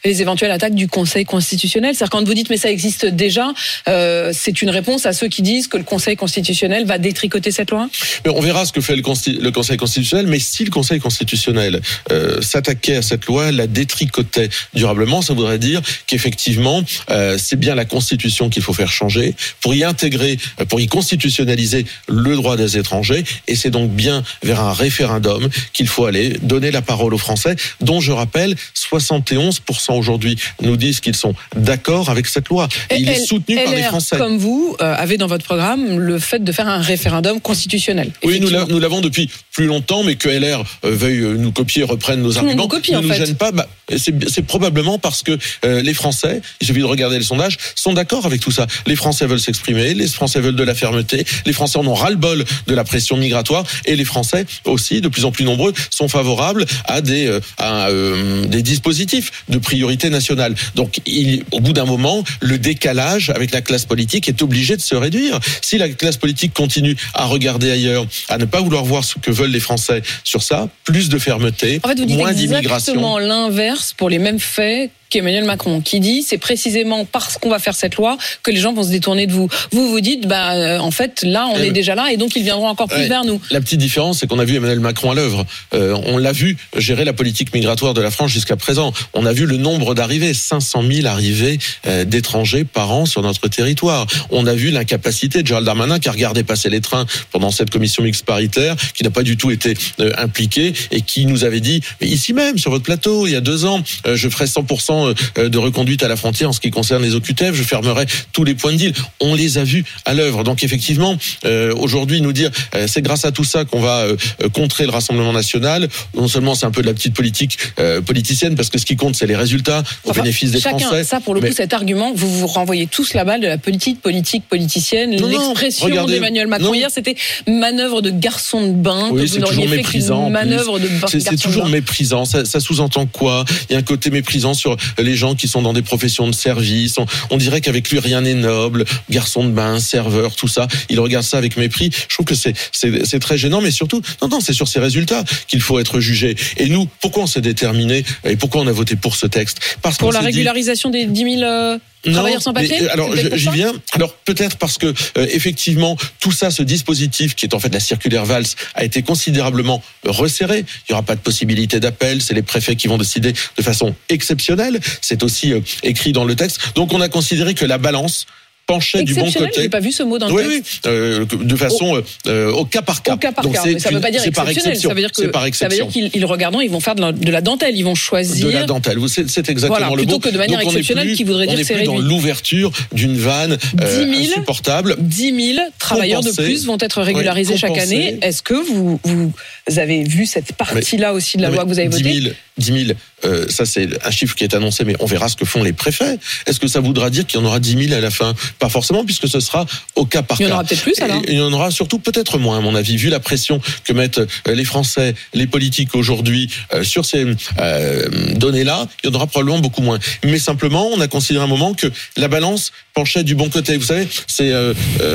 les 0.06 0.21
éventuelles 0.21 0.51
attaques 0.51 0.75
du 0.75 0.88
Conseil 0.88 1.25
constitutionnel. 1.25 1.95
C'est-à-dire 1.95 2.12
quand 2.12 2.24
vous 2.25 2.33
dites 2.33 2.50
mais 2.50 2.57
ça 2.57 2.69
existe 2.71 3.06
déjà, 3.06 3.53
c'est 3.88 4.62
une 4.62 4.69
réponse 4.69 5.06
à 5.06 5.13
ceux 5.13 5.27
qui 5.27 5.41
disent 5.41 5.68
que 5.73 5.77
le 5.79 5.83
Conseil 5.83 6.15
constitutionnel 6.15 6.85
va 6.85 6.99
détricoter 6.99 7.51
cette 7.51 7.71
loi? 7.71 7.89
Mais 8.23 8.31
On 8.31 8.41
verra 8.41 8.63
ce 8.65 8.71
que 8.71 8.79
fait 8.79 8.95
le, 8.95 9.01
Conseil 9.01 9.77
constitutionnel, 9.77 10.27
mais 10.27 10.37
si 10.37 10.63
le 10.63 10.69
Conseil 10.69 10.99
constitutionnel 10.99 11.81
euh, 12.11 12.41
s'attaquait 12.41 12.97
à 12.97 13.01
cette 13.01 13.25
loi, 13.25 13.51
la 13.51 13.65
détricotait 13.65 14.49
durablement, 14.75 15.23
ça 15.23 15.33
voudrait 15.33 15.57
dire 15.57 15.81
qu'effectivement, 16.05 16.83
euh, 17.09 17.37
c'est 17.39 17.55
bien 17.55 17.73
la 17.73 17.85
Constitution 17.85 18.49
qu'il 18.49 18.61
faut 18.61 18.73
faire 18.73 18.91
changer 18.91 19.33
pour 19.61 19.73
y 19.73 19.83
intégrer, 19.83 20.37
euh, 20.61 20.65
pour 20.65 20.79
y 20.79 20.85
constitutionnaliser 20.85 21.85
le 22.07 22.35
droit 22.35 22.55
des 22.55 22.77
étrangers, 22.77 23.23
et 23.47 23.55
c'est 23.55 23.71
donc 23.71 23.89
bien 23.89 24.23
vers 24.43 24.59
un 24.61 24.73
référendum 24.73 25.49
qu'il 25.73 25.87
faut 25.87 26.05
aller 26.05 26.37
donner 26.43 26.69
la 26.69 26.83
parole 26.83 27.15
aux 27.15 27.17
Français, 27.17 27.55
dont 27.81 27.99
je 27.99 28.11
rappelle, 28.11 28.55
71% 28.75 29.97
aujourd'hui 29.97 30.37
nous 30.61 30.77
disent 30.77 30.99
qu'ils 30.99 31.15
sont 31.15 31.33
d'accord 31.55 32.11
avec 32.11 32.27
cette 32.27 32.49
loi. 32.49 32.67
Et 32.91 32.97
il 32.97 33.09
est 33.09 33.25
soutenu 33.25 33.55
par 33.55 33.73
les 33.73 33.81
Français. 33.83 34.17
Comme 34.17 34.37
vous, 34.37 34.75
euh, 34.81 34.93
avez 34.95 35.17
dans 35.17 35.27
votre 35.27 35.52
programme 35.53 36.00
le 36.00 36.17
fait 36.17 36.44
de 36.44 36.51
faire 36.51 36.67
un 36.67 36.79
référendum 36.79 37.39
constitutionnel. 37.39 38.11
Oui, 38.23 38.39
nous 38.39 38.79
l'avons 38.79 39.01
depuis 39.01 39.29
plus 39.51 39.67
longtemps, 39.67 40.03
mais 40.03 40.15
que 40.15 40.27
LR 40.27 40.63
euh, 40.83 40.95
veuille 40.95 41.19
euh, 41.19 41.35
nous 41.38 41.51
copier, 41.51 41.83
reprenne 41.83 42.21
nos 42.21 42.29
monde 42.29 42.38
arguments, 42.38 42.67
copie, 42.67 42.91
ne 42.91 43.01
nous 43.01 43.09
fait. 43.09 43.25
gêne 43.25 43.35
pas. 43.35 43.51
Bah, 43.51 43.67
c'est 43.97 44.41
probablement 44.45 44.99
parce 44.99 45.23
que 45.23 45.37
euh, 45.65 45.81
les 45.81 45.93
Français, 45.93 46.41
il 46.61 46.67
suffit 46.67 46.79
de 46.79 46.85
regarder 46.85 47.17
les 47.17 47.23
sondages, 47.23 47.57
sont 47.75 47.93
d'accord 47.93 48.25
avec 48.25 48.41
tout 48.41 48.51
ça. 48.51 48.67
Les 48.85 48.95
Français 48.95 49.25
veulent 49.25 49.39
s'exprimer, 49.39 49.93
les 49.93 50.07
Français 50.07 50.39
veulent 50.39 50.55
de 50.55 50.63
la 50.63 50.75
fermeté, 50.75 51.25
les 51.45 51.53
Français 51.53 51.79
en 51.79 51.87
ont 51.87 51.93
ras-le-bol 51.93 52.43
de 52.67 52.75
la 52.75 52.83
pression 52.83 53.17
migratoire, 53.17 53.63
et 53.85 53.95
les 53.95 54.05
Français 54.05 54.45
aussi, 54.65 55.01
de 55.01 55.07
plus 55.07 55.25
en 55.25 55.31
plus 55.31 55.45
nombreux, 55.45 55.73
sont 55.89 56.07
favorables 56.07 56.65
à 56.85 57.01
des, 57.01 57.27
euh, 57.27 57.39
à, 57.57 57.89
euh, 57.89 58.45
des 58.45 58.61
dispositifs 58.61 59.31
de 59.49 59.57
priorité 59.57 60.09
nationale. 60.09 60.55
Donc, 60.75 60.99
il, 61.05 61.43
au 61.51 61.59
bout 61.59 61.73
d'un 61.73 61.85
moment, 61.85 62.23
le 62.41 62.57
décalage 62.57 63.29
avec 63.29 63.51
la 63.51 63.61
classe 63.61 63.85
politique 63.85 64.27
est 64.29 64.41
obligé 64.41 64.75
de 64.75 64.81
se 64.81 64.95
réduire. 64.95 65.39
Si 65.61 65.77
la 65.77 65.89
classe 65.89 66.17
politique 66.17 66.53
continue 66.53 66.95
à 67.13 67.25
regarder 67.25 67.71
ailleurs, 67.71 68.05
à 68.29 68.37
ne 68.37 68.45
pas 68.45 68.61
vouloir 68.61 68.83
voir 68.83 69.03
ce 69.03 69.15
que 69.19 69.31
veulent 69.31 69.51
les 69.51 69.59
Français 69.59 70.01
sur 70.23 70.43
ça, 70.43 70.69
plus 70.83 71.09
de 71.09 71.17
fermeté, 71.17 71.79
En 71.83 71.89
fait, 71.89 71.99
vous 71.99 72.05
dites 72.05 72.17
moins 72.17 72.33
d'immigration. 72.33 72.93
exactement 72.93 73.19
l'inverse 73.19 73.82
pour 73.91 74.09
les 74.09 74.19
mêmes 74.19 74.39
faits 74.39 74.91
qu'Emmanuel 75.13 75.44
Macron, 75.45 75.81
qui 75.81 76.00
dit 76.00 76.24
c'est 76.27 76.38
précisément 76.38 77.06
parce 77.06 77.38
qu'on 77.38 77.50
va 77.50 77.60
faire 77.60 77.75
cette 77.75 77.95
loi 77.95 78.18
que 78.42 78.51
les 78.51 78.60
gens 78.60 78.74
vont 78.74 78.83
se 78.83 78.89
détourner 78.89 79.27
de 79.27 79.31
vous. 79.33 79.48
Vous 79.71 79.89
vous 79.89 80.01
dites 80.01 80.27
bah 80.27 80.54
euh, 80.56 80.80
en 80.80 80.92
fait 80.92 81.21
là 81.24 81.48
on 81.54 81.57
Euh, 81.60 81.63
est 81.63 81.71
déjà 81.71 81.94
là 81.95 82.12
et 82.12 82.18
donc 82.18 82.36
ils 82.36 82.44
viendront 82.44 82.68
encore 82.68 82.88
plus 82.88 82.98
Ouais. 83.04 83.07
vers 83.07 83.24
nous. 83.25 83.39
La 83.51 83.62
petite 83.62 83.80
différence, 83.80 84.19
c'est 84.19 84.27
qu'on 84.27 84.39
a 84.39 84.45
vu 84.45 84.56
Emmanuel 84.56 84.80
Macron 84.80 85.12
à 85.12 85.15
l'œuvre. 85.15 85.45
Euh, 85.74 85.95
on 86.06 86.18
l'a 86.18 86.31
vu 86.31 86.57
gérer 86.77 87.06
la 87.06 87.13
politique 87.13 87.54
migratoire 87.54 87.94
de 87.94 88.01
la 88.01 88.12
France 88.12 88.31
jusqu'à 88.31 88.56
présent. 88.56 88.92
On 89.13 89.25
a 89.25 89.33
vu 89.33 89.45
le 89.45 89.57
nombre 89.57 89.94
d'arrivées, 89.94 90.33
500 90.33 90.83
000 90.92 91.07
arrivées 91.07 91.60
euh, 91.88 92.04
d'étrangers 92.06 92.63
par 92.63 92.92
an 92.92 93.06
sur 93.06 93.21
notre 93.21 93.48
territoire. 93.48 94.07
On 94.31 94.48
a 94.48 94.54
vu 94.54 94.71
l'incapacité 94.71 95.42
de 95.44 95.48
Gérald 95.48 95.65
Darmanin 95.65 96.00
qui 96.00 96.10
a 96.10 96.12
regardé 96.12 96.44
passer 96.44 96.69
les 96.69 96.81
trains 96.81 97.06
pendant 97.31 97.51
cette 97.51 97.69
commission 97.69 98.04
mixte 98.04 98.25
paritaire, 98.25 98.75
qui 98.94 99.04
n'a 99.04 99.10
pas 99.12 99.24
du 99.24 99.38
tout 99.38 99.51
été 99.51 99.75
impliqué 100.18 100.74
et 100.92 101.01
qui 101.01 101.25
nous 101.25 101.44
avait 101.44 101.60
dit 101.60 101.81
mais 102.01 102.07
ici 102.07 102.33
même 102.33 102.57
sur 102.57 102.71
votre 102.71 102.83
plateau 102.83 103.27
il 103.27 103.33
y 103.33 103.36
a 103.36 103.42
deux 103.42 103.65
ans, 103.65 103.81
je 104.13 104.30
ferai 104.30 104.45
100% 104.45 105.02
euh, 105.38 105.50
de 105.50 105.57
reconduite 105.57 106.03
à 106.03 106.07
la 106.07 106.15
frontière 106.15 106.50
en 106.50 106.53
ce 106.53 106.59
qui 106.59 106.71
concerne 106.71 107.03
les 107.03 107.15
OQTF, 107.15 107.53
je 107.53 107.63
fermerai 107.63 108.05
tous 108.31 108.44
les 108.44 108.55
points 108.55 108.71
de 108.71 108.77
deal. 108.77 108.94
On 109.19 109.35
les 109.35 109.57
a 109.57 109.63
vus 109.63 109.83
à 110.05 110.13
l'œuvre. 110.13 110.44
Donc 110.44 110.63
effectivement, 110.63 111.17
euh, 111.45 111.73
aujourd'hui 111.75 112.21
nous 112.21 112.33
dire 112.33 112.50
euh, 112.75 112.85
c'est 112.88 113.01
grâce 113.01 113.25
à 113.25 113.31
tout 113.31 113.44
ça 113.44 113.65
qu'on 113.65 113.79
va 113.81 114.00
euh, 114.01 114.15
euh, 114.44 114.50
contrer 114.50 114.85
le 114.85 114.91
Rassemblement 114.91 115.33
national. 115.33 115.88
Non 116.15 116.27
seulement 116.27 116.55
c'est 116.55 116.65
un 116.65 116.71
peu 116.71 116.81
de 116.81 116.88
la 116.88 116.94
petite 116.94 117.13
politique 117.13 117.57
euh, 117.79 118.01
politicienne 118.01 118.55
parce 118.55 118.69
que 118.69 118.77
ce 118.77 118.85
qui 118.85 118.95
compte 118.95 119.15
c'est 119.15 119.27
les 119.27 119.35
résultats 119.35 119.83
au 120.03 120.09
Enfin, 120.11 120.21
bénéfice 120.21 120.51
des 120.51 120.59
chacun, 120.59 120.79
Français. 120.79 121.03
ça 121.03 121.19
pour 121.19 121.33
le 121.33 121.41
Mais- 121.41 121.50
coup, 121.50 121.55
cet 121.55 121.73
argument, 121.73 122.13
vous 122.15 122.29
vous 122.39 122.47
renvoyez 122.47 122.88
tous 122.88 123.13
la 123.13 123.23
balle 123.25 123.41
de 123.41 123.47
la 123.47 123.57
petite 123.57 124.01
politique 124.01 124.44
politicienne. 124.50 125.11
L'expression 125.11 126.05
d'Emmanuel 126.05 126.47
Macron 126.47 126.67
non. 126.67 126.73
hier, 126.73 126.89
c'était 126.91 127.15
manœuvre 127.47 128.01
de 128.01 128.09
garçon 128.09 128.67
de 128.67 128.73
bain. 128.73 129.09
Oui, 129.11 129.27
c'est 129.27 129.39
toujours 129.41 129.67
méprisant, 129.67 130.29
manœuvre 130.29 130.79
de 130.79 130.88
C'est 131.07 131.19
garçon 131.19 131.31
de 131.35 131.41
toujours 131.41 131.63
bain. 131.65 131.69
méprisant. 131.71 132.25
Ça, 132.25 132.45
ça 132.45 132.59
sous-entend 132.59 133.05
quoi? 133.05 133.45
Il 133.69 133.73
y 133.73 133.75
a 133.75 133.79
un 133.79 133.83
côté 133.83 134.09
méprisant 134.09 134.53
sur 134.53 134.75
les 135.00 135.15
gens 135.15 135.35
qui 135.35 135.47
sont 135.47 135.62
dans 135.62 135.74
des 135.74 135.81
professions 135.81 136.27
de 136.27 136.33
service. 136.35 136.97
On, 136.97 137.06
on 137.30 137.38
dirait 137.38 137.62
qu'avec 137.62 137.89
lui 137.89 138.00
rien 138.00 138.21
n'est 138.21 138.33
noble. 138.33 138.85
Garçon 139.09 139.44
de 139.45 139.51
bain, 139.51 139.80
serveur, 139.80 140.35
tout 140.35 140.47
ça. 140.47 140.68
Il 140.89 141.00
regarde 141.00 141.25
ça 141.25 141.38
avec 141.38 141.57
mépris. 141.57 141.89
Je 142.07 142.13
trouve 142.15 142.25
que 142.25 142.35
c'est 142.35 142.53
c'est 142.71 143.06
c'est 143.06 143.19
très 143.19 143.38
gênant. 143.38 143.62
Mais 143.62 143.71
surtout, 143.71 144.01
non, 144.21 144.27
non, 144.27 144.39
c'est 144.39 144.53
sur 144.53 144.68
ces 144.68 144.80
résultats 144.80 145.24
qu'il 145.48 145.62
faut 145.62 145.79
être 145.79 146.00
jugé. 146.00 146.36
Et 146.57 146.67
nous, 146.69 146.88
pourquoi 147.01 147.24
on 147.24 147.27
s'est 147.27 147.41
déterminé 147.41 148.03
et 148.24 148.36
pourquoi 148.36 148.62
on 148.62 148.67
a 148.67 148.72
voté 148.72 148.96
pour 148.96 149.15
ce 149.15 149.27
texte? 149.27 149.60
Parce 149.81 149.98
Pour 149.98 150.12
la 150.12 150.19
dit- 150.19 150.25
régularisation 150.27 150.89
des 150.89 151.05
10 151.05 151.19
000 151.39 151.43
euh, 151.43 151.77
non, 152.05 152.13
travailleurs 152.13 152.41
sans 152.41 152.53
mais, 152.53 152.67
papier 152.67 152.83
euh, 152.83 152.93
alors 152.93 153.15
j'y 153.15 153.50
viens. 153.50 153.74
Alors 153.93 154.13
peut-être 154.13 154.57
parce 154.57 154.77
que 154.77 154.88
euh, 154.88 155.27
effectivement 155.31 155.98
tout 156.19 156.31
ça, 156.31 156.51
ce 156.51 156.63
dispositif 156.63 157.36
qui 157.36 157.45
est 157.45 157.53
en 157.53 157.60
fait 157.60 157.74
la 157.74 157.79
circulaire 157.79 158.25
Valls, 158.25 158.45
a 158.75 158.83
été 158.83 159.03
considérablement 159.03 159.81
resserré. 160.05 160.60
Il 160.60 160.91
n'y 160.91 160.93
aura 160.93 161.03
pas 161.03 161.15
de 161.15 161.22
possibilité 161.22 161.79
d'appel. 161.79 162.22
C'est 162.22 162.33
les 162.33 162.41
préfets 162.41 162.75
qui 162.75 162.88
vont 162.88 162.98
décider 162.98 163.33
de 163.57 163.62
façon 163.62 163.95
exceptionnelle. 164.10 164.79
C'est 165.01 165.24
aussi 165.24 165.53
euh, 165.53 165.62
écrit 165.83 166.12
dans 166.12 166.25
le 166.25 166.36
texte. 166.36 166.60
Donc 166.75 166.93
on 166.93 167.01
a 167.01 167.10
considéré 167.10 167.53
que 167.53 167.65
la 167.65 167.77
balance 167.77 168.25
penchait 168.65 169.03
du 169.03 169.13
bon 169.13 169.22
Exceptionnel, 169.22 169.50
côté. 169.51 169.62
j'ai 169.63 169.70
pas 169.70 169.79
vu 169.79 169.91
ce 169.91 170.03
mot 170.03 170.17
dans 170.17 170.27
le 170.27 170.34
Oui, 170.34 170.43
texte. 170.62 170.82
oui, 170.86 170.91
euh, 170.91 171.25
de 171.25 171.55
façon 171.55 171.98
euh, 171.98 172.01
euh, 172.27 172.51
au 172.51 172.65
cas 172.65 172.82
par 172.82 173.01
cas. 173.03 173.13
Au 173.15 173.17
cas 173.17 173.32
par 173.32 173.43
Donc 173.43 173.53
cas, 173.55 173.62
mais 173.65 173.77
ça 173.79 173.89
ne 173.89 173.96
veut 173.96 174.01
pas 174.01 174.10
dire 174.12 174.22
exceptionnel. 174.22 174.58
exception. 174.58 174.89
Ça 174.89 174.96
veut 174.96 175.01
dire 175.01 175.12
que 175.12 175.22
C'est 175.22 175.27
par 175.32 175.46
ça 175.53 175.67
veut 175.67 175.75
dire 175.75 175.88
qu'ils 175.88 176.10
ils 176.13 176.25
regardant, 176.25 176.62
ils 176.62 176.70
vont 176.70 176.79
faire 176.79 176.96
de 176.96 177.01
la, 177.01 177.12
de 177.12 177.32
la 177.32 177.41
dentelle, 177.41 177.75
ils 177.75 177.84
vont 177.84 177.96
choisir. 177.96 178.48
de 178.48 178.51
la 178.51 178.65
dentelle. 178.65 178.98
C'est 179.10 179.50
exactement 179.50 179.67
Voilà, 179.67 179.89
le 179.89 179.98
plutôt 179.98 180.13
mot. 180.13 180.20
que 180.20 180.29
de 180.29 180.38
manière 180.38 180.60
Donc, 180.60 180.70
exceptionnelle, 180.70 181.08
plus- 181.08 181.15
qui 181.17 181.24
voudrait 181.24 181.48
dire 181.48 181.58
que 181.58 181.63
c'est 181.63 181.84
dans 181.84 181.98
l'ouverture 181.98 182.72
d'une 182.93 183.17
vanne 183.17 183.58
euh, 183.82 184.05
10 184.05 184.12
000. 184.27 184.32
insupportable. 184.34 184.96
10 185.00 185.53
000 185.55 185.67
travailleurs 185.79 186.22
de 186.22 186.32
plus 186.32 186.65
vont 186.65 186.77
être 186.79 187.01
régularisés 187.01 187.58
chaque 187.58 187.77
année. 187.77 188.17
Est-ce 188.22 188.41
que 188.43 188.53
vous, 188.53 189.00
vous 189.03 189.34
avez 189.79 190.03
vu 190.03 190.25
cette 190.25 190.53
partie-là 190.53 191.13
aussi 191.13 191.38
de 191.38 191.41
la 191.41 191.50
loi 191.50 191.63
que 191.63 191.70
vous 191.70 191.79
avez 191.79 191.89
10 191.89 191.98
votée 192.03 192.22
000, 192.22 192.34
10 192.57 192.86
000, 192.86 192.98
euh, 193.25 193.48
ça 193.50 193.65
c'est 193.65 193.88
un 194.05 194.12
chiffre 194.12 194.36
qui 194.36 194.43
est 194.43 194.53
annoncé, 194.53 194.83
mais 194.83 194.95
on 195.00 195.05
verra 195.05 195.29
ce 195.29 195.36
que 195.36 195.45
font 195.45 195.63
les 195.63 195.74
préfets. 195.74 196.17
Est-ce 196.45 196.60
que 196.60 196.67
ça 196.67 196.79
voudra 196.79 197.10
dire 197.10 197.25
qu'il 197.25 197.39
y 197.39 197.43
en 197.43 197.45
aura 197.45 197.60
10 197.60 197.88
000 197.88 197.98
à 197.98 198.01
la 198.01 198.12
fin? 198.12 198.33
Pas 198.60 198.69
forcément, 198.69 199.05
puisque 199.05 199.27
ce 199.27 199.39
sera 199.39 199.65
au 199.95 200.05
cas 200.05 200.22
par 200.22 200.39
Il 200.39 200.45
y 200.45 200.48
cas. 200.48 200.53
en 200.53 200.55
aura 200.55 200.63
peut-être 200.63 200.81
plus, 200.81 201.00
alors 201.01 201.22
Et 201.27 201.33
Il 201.33 201.38
y 201.38 201.41
en 201.41 201.53
aura 201.53 201.72
surtout 201.72 202.00
peut-être 202.00 202.38
moins, 202.38 202.57
à 202.57 202.62
mon 202.62 202.75
avis, 202.75 202.98
vu 202.98 203.10
la 203.10 203.19
pression 203.19 203.62
que 203.83 203.93
mettent 203.93 204.19
euh, 204.19 204.55
les 204.55 204.65
Français, 204.65 205.15
les 205.33 205.48
politiques 205.48 205.95
aujourd'hui 205.95 206.50
euh, 206.74 206.83
sur 206.83 207.05
ces 207.05 207.25
euh, 207.60 208.10
données-là, 208.36 208.88
il 209.03 209.10
y 209.10 209.13
en 209.13 209.15
aura 209.15 209.27
probablement 209.27 209.60
beaucoup 209.60 209.81
moins. 209.81 210.00
Mais 210.24 210.39
simplement, 210.39 210.88
on 210.93 211.00
a 211.01 211.07
considéré 211.07 211.43
un 211.43 211.48
moment 211.48 211.74
que 211.74 211.88
la 212.17 212.27
balance 212.27 212.72
penchait 212.93 213.24
du 213.24 213.36
bon 213.36 213.50
côté. 213.50 213.77
Vous 213.77 213.86
savez, 213.86 214.07
c'est 214.27 214.53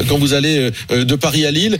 quand 0.09 0.19
vous 0.19 0.33
allez 0.33 0.71
de 0.91 1.15
Paris 1.15 1.47
à 1.47 1.51
Lille 1.53 1.79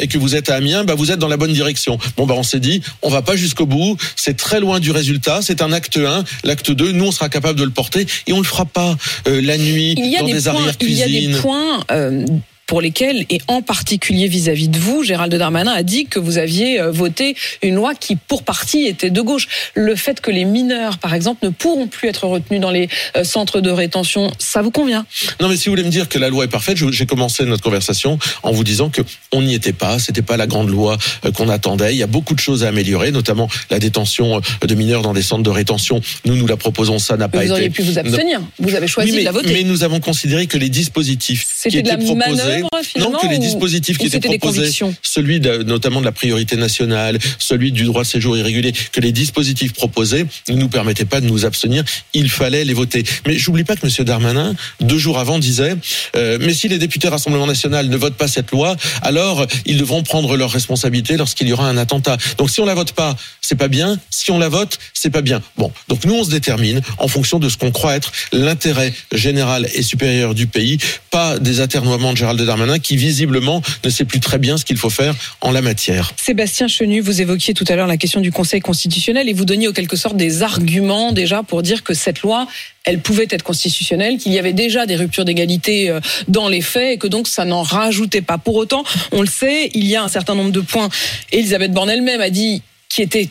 et 0.00 0.08
que 0.08 0.18
vous 0.18 0.34
êtes 0.34 0.50
à 0.50 0.56
Amiens, 0.56 0.82
bah, 0.82 0.94
vous 0.96 1.12
êtes 1.12 1.18
dans 1.18 1.28
la 1.28 1.36
bonne 1.36 1.52
direction. 1.52 1.98
Bon, 2.16 2.26
bah, 2.26 2.34
on 2.36 2.42
s'est 2.42 2.58
dit, 2.58 2.82
on 3.02 3.08
va 3.08 3.22
pas 3.22 3.36
jusqu'au 3.36 3.66
bout. 3.66 3.96
C'est 4.16 4.36
très 4.36 4.58
loin 4.58 4.80
du 4.80 4.87
résultat. 4.90 5.40
C'est 5.42 5.62
un 5.62 5.72
acte 5.72 5.96
1. 5.96 6.24
L'acte 6.44 6.70
2, 6.70 6.92
nous, 6.92 7.06
on 7.06 7.12
sera 7.12 7.28
capable 7.28 7.58
de 7.58 7.64
le 7.64 7.70
porter 7.70 8.06
et 8.26 8.32
on 8.32 8.38
le 8.38 8.44
fera 8.44 8.64
pas 8.64 8.96
euh, 9.26 9.40
la 9.40 9.58
nuit 9.58 9.94
dans 9.94 10.26
des, 10.26 10.34
des, 10.34 10.42
points, 10.42 10.72
il 10.80 10.92
y 10.92 11.02
a 11.02 11.06
des 11.06 11.40
points 11.40 11.84
euh, 11.90 12.24
pour 12.68 12.82
lesquels, 12.82 13.24
et 13.30 13.40
en 13.48 13.62
particulier 13.62 14.28
vis-à-vis 14.28 14.68
de 14.68 14.78
vous, 14.78 15.02
Gérald 15.02 15.34
Darmanin 15.34 15.72
a 15.72 15.82
dit 15.82 16.04
que 16.04 16.18
vous 16.18 16.36
aviez 16.36 16.78
euh, 16.78 16.92
voté 16.92 17.34
une 17.62 17.76
loi 17.76 17.94
qui, 17.94 18.14
pour 18.14 18.42
partie, 18.42 18.84
était 18.84 19.08
de 19.08 19.20
gauche. 19.22 19.48
Le 19.74 19.96
fait 19.96 20.20
que 20.20 20.30
les 20.30 20.44
mineurs, 20.44 20.98
par 20.98 21.14
exemple, 21.14 21.46
ne 21.46 21.50
pourront 21.50 21.86
plus 21.86 22.08
être 22.08 22.26
retenus 22.26 22.60
dans 22.60 22.70
les 22.70 22.90
euh, 23.16 23.24
centres 23.24 23.62
de 23.62 23.70
rétention, 23.70 24.30
ça 24.38 24.60
vous 24.60 24.70
convient? 24.70 25.06
Non, 25.40 25.48
mais 25.48 25.56
si 25.56 25.70
vous 25.70 25.72
voulez 25.72 25.82
me 25.82 25.90
dire 25.90 26.10
que 26.10 26.18
la 26.18 26.28
loi 26.28 26.44
est 26.44 26.48
parfaite, 26.48 26.76
j'ai 26.90 27.06
commencé 27.06 27.42
notre 27.46 27.62
conversation 27.62 28.18
en 28.42 28.52
vous 28.52 28.64
disant 28.64 28.90
que 28.90 29.00
on 29.32 29.40
n'y 29.40 29.54
était 29.54 29.72
pas. 29.72 29.98
C'était 29.98 30.20
pas 30.20 30.36
la 30.36 30.46
grande 30.46 30.68
loi 30.68 30.98
euh, 31.24 31.32
qu'on 31.32 31.48
attendait. 31.48 31.94
Il 31.94 31.98
y 31.98 32.02
a 32.02 32.06
beaucoup 32.06 32.34
de 32.34 32.40
choses 32.40 32.64
à 32.64 32.68
améliorer, 32.68 33.12
notamment 33.12 33.48
la 33.70 33.78
détention 33.78 34.42
de 34.60 34.74
mineurs 34.74 35.00
dans 35.00 35.14
des 35.14 35.22
centres 35.22 35.42
de 35.42 35.48
rétention. 35.48 36.02
Nous, 36.26 36.36
nous 36.36 36.46
la 36.46 36.58
proposons. 36.58 36.98
Ça 36.98 37.16
n'a 37.16 37.28
pas 37.28 37.38
Vous 37.38 37.44
été. 37.44 37.52
auriez 37.52 37.70
pu 37.70 37.80
vous 37.80 37.98
abstenir. 37.98 38.42
Vous 38.58 38.74
avez 38.74 38.88
choisi 38.88 39.12
Oui, 39.12 39.16
mais, 39.16 39.22
de 39.22 39.24
la 39.24 39.32
voter. 39.32 39.54
mais 39.54 39.62
nous 39.62 39.84
avons 39.84 40.00
considéré 40.00 40.46
que 40.46 40.58
les 40.58 40.68
dispositifs 40.68 41.46
qui 41.66 41.78
étaient 41.78 41.96
proposés, 41.96 42.57
non, 42.98 43.12
que 43.18 43.26
les 43.26 43.38
dispositifs 43.38 43.96
qui 43.98 44.06
étaient 44.06 44.20
proposés, 44.38 44.70
celui 45.02 45.40
de- 45.40 45.62
notamment 45.62 46.00
de 46.00 46.04
la 46.06 46.12
priorité 46.12 46.56
nationale, 46.56 47.18
celui 47.38 47.72
du 47.72 47.84
droit 47.84 48.02
de 48.02 48.08
séjour 48.08 48.36
irrégulier, 48.36 48.72
que 48.92 49.00
les 49.00 49.12
dispositifs 49.12 49.72
proposés 49.72 50.26
ne 50.48 50.54
nous 50.54 50.68
permettaient 50.68 51.04
pas 51.04 51.20
de 51.20 51.26
nous 51.26 51.44
abstenir. 51.44 51.84
Il 52.14 52.28
fallait 52.30 52.64
les 52.64 52.74
voter. 52.74 53.04
Mais 53.26 53.36
j'oublie 53.38 53.64
pas 53.64 53.76
que 53.76 53.86
M. 53.86 54.04
Darmanin, 54.04 54.54
deux 54.80 54.98
jours 54.98 55.18
avant, 55.18 55.38
disait 55.38 55.76
euh, 56.16 56.38
mais 56.40 56.54
si 56.54 56.68
les 56.68 56.78
députés 56.78 57.08
Rassemblement 57.08 57.46
National 57.46 57.88
ne 57.88 57.96
votent 57.96 58.16
pas 58.16 58.28
cette 58.28 58.50
loi, 58.50 58.76
alors 59.02 59.46
ils 59.66 59.78
devront 59.78 60.02
prendre 60.02 60.36
leurs 60.36 60.50
responsabilités 60.50 61.16
lorsqu'il 61.16 61.48
y 61.48 61.52
aura 61.52 61.68
un 61.68 61.76
attentat. 61.76 62.16
Donc 62.38 62.50
si 62.50 62.60
on 62.60 62.64
la 62.66 62.74
vote 62.74 62.92
pas, 62.92 63.16
c'est 63.48 63.54
pas 63.54 63.68
bien. 63.68 63.98
Si 64.10 64.30
on 64.30 64.38
la 64.38 64.50
vote, 64.50 64.78
c'est 64.92 65.08
pas 65.08 65.22
bien. 65.22 65.40
Bon, 65.56 65.72
donc 65.88 66.04
nous 66.04 66.12
on 66.12 66.22
se 66.22 66.30
détermine 66.30 66.82
en 66.98 67.08
fonction 67.08 67.38
de 67.38 67.48
ce 67.48 67.56
qu'on 67.56 67.70
croit 67.70 67.96
être 67.96 68.12
l'intérêt 68.30 68.92
général 69.10 69.66
et 69.74 69.82
supérieur 69.82 70.34
du 70.34 70.46
pays, 70.46 70.76
pas 71.10 71.38
des 71.38 71.60
atermoiements 71.60 72.12
de 72.12 72.18
Gérald 72.18 72.38
Darmanin 72.42 72.78
qui 72.78 72.98
visiblement 72.98 73.62
ne 73.84 73.88
sait 73.88 74.04
plus 74.04 74.20
très 74.20 74.36
bien 74.36 74.58
ce 74.58 74.66
qu'il 74.66 74.76
faut 74.76 74.90
faire 74.90 75.14
en 75.40 75.50
la 75.50 75.62
matière. 75.62 76.12
Sébastien 76.18 76.68
Chenu, 76.68 77.00
vous 77.00 77.22
évoquiez 77.22 77.54
tout 77.54 77.64
à 77.68 77.76
l'heure 77.76 77.86
la 77.86 77.96
question 77.96 78.20
du 78.20 78.30
Conseil 78.30 78.60
constitutionnel 78.60 79.30
et 79.30 79.32
vous 79.32 79.46
donniez 79.46 79.68
en 79.68 79.72
quelque 79.72 79.96
sorte 79.96 80.18
des 80.18 80.42
arguments 80.42 81.12
déjà 81.12 81.42
pour 81.42 81.62
dire 81.62 81.82
que 81.82 81.94
cette 81.94 82.20
loi, 82.20 82.46
elle 82.84 83.00
pouvait 83.00 83.28
être 83.30 83.42
constitutionnelle, 83.42 84.18
qu'il 84.18 84.32
y 84.32 84.38
avait 84.38 84.52
déjà 84.52 84.84
des 84.84 84.96
ruptures 84.96 85.24
d'égalité 85.24 85.88
euh, 85.88 86.00
dans 86.26 86.48
les 86.48 86.60
faits 86.60 86.94
et 86.94 86.98
que 86.98 87.06
donc 87.06 87.28
ça 87.28 87.46
n'en 87.46 87.62
rajoutait 87.62 88.20
pas. 88.20 88.36
Pour 88.36 88.56
autant, 88.56 88.84
on 89.12 89.22
le 89.22 89.26
sait, 89.26 89.70
il 89.72 89.86
y 89.86 89.96
a 89.96 90.02
un 90.02 90.08
certain 90.08 90.34
nombre 90.34 90.52
de 90.52 90.60
points. 90.60 90.90
Elisabeth 91.32 91.72
Borne 91.72 91.88
elle-même 91.88 92.20
a 92.20 92.28
dit 92.28 92.62
qui 92.88 93.02
étaient 93.02 93.28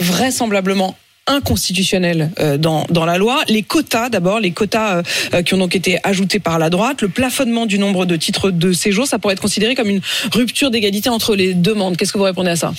vraisemblablement 0.00 0.96
inconstitutionnels 1.26 2.30
euh, 2.40 2.58
dans, 2.58 2.84
dans 2.90 3.04
la 3.04 3.16
loi. 3.16 3.42
Les 3.48 3.62
quotas, 3.62 4.08
d'abord, 4.08 4.40
les 4.40 4.50
quotas 4.50 4.96
euh, 4.96 5.02
euh, 5.34 5.42
qui 5.42 5.54
ont 5.54 5.58
donc 5.58 5.76
été 5.76 5.98
ajoutés 6.02 6.40
par 6.40 6.58
la 6.58 6.70
droite, 6.70 7.02
le 7.02 7.08
plafonnement 7.08 7.66
du 7.66 7.78
nombre 7.78 8.06
de 8.06 8.16
titres 8.16 8.50
de 8.50 8.72
séjour, 8.72 9.06
ça 9.06 9.18
pourrait 9.18 9.34
être 9.34 9.42
considéré 9.42 9.74
comme 9.74 9.88
une 9.88 10.00
rupture 10.32 10.70
d'égalité 10.70 11.08
entre 11.08 11.36
les 11.36 11.54
demandes. 11.54 11.96
Qu'est-ce 11.96 12.12
que 12.12 12.18
vous 12.18 12.24
répondez 12.24 12.50
à 12.50 12.56
ça? 12.56 12.74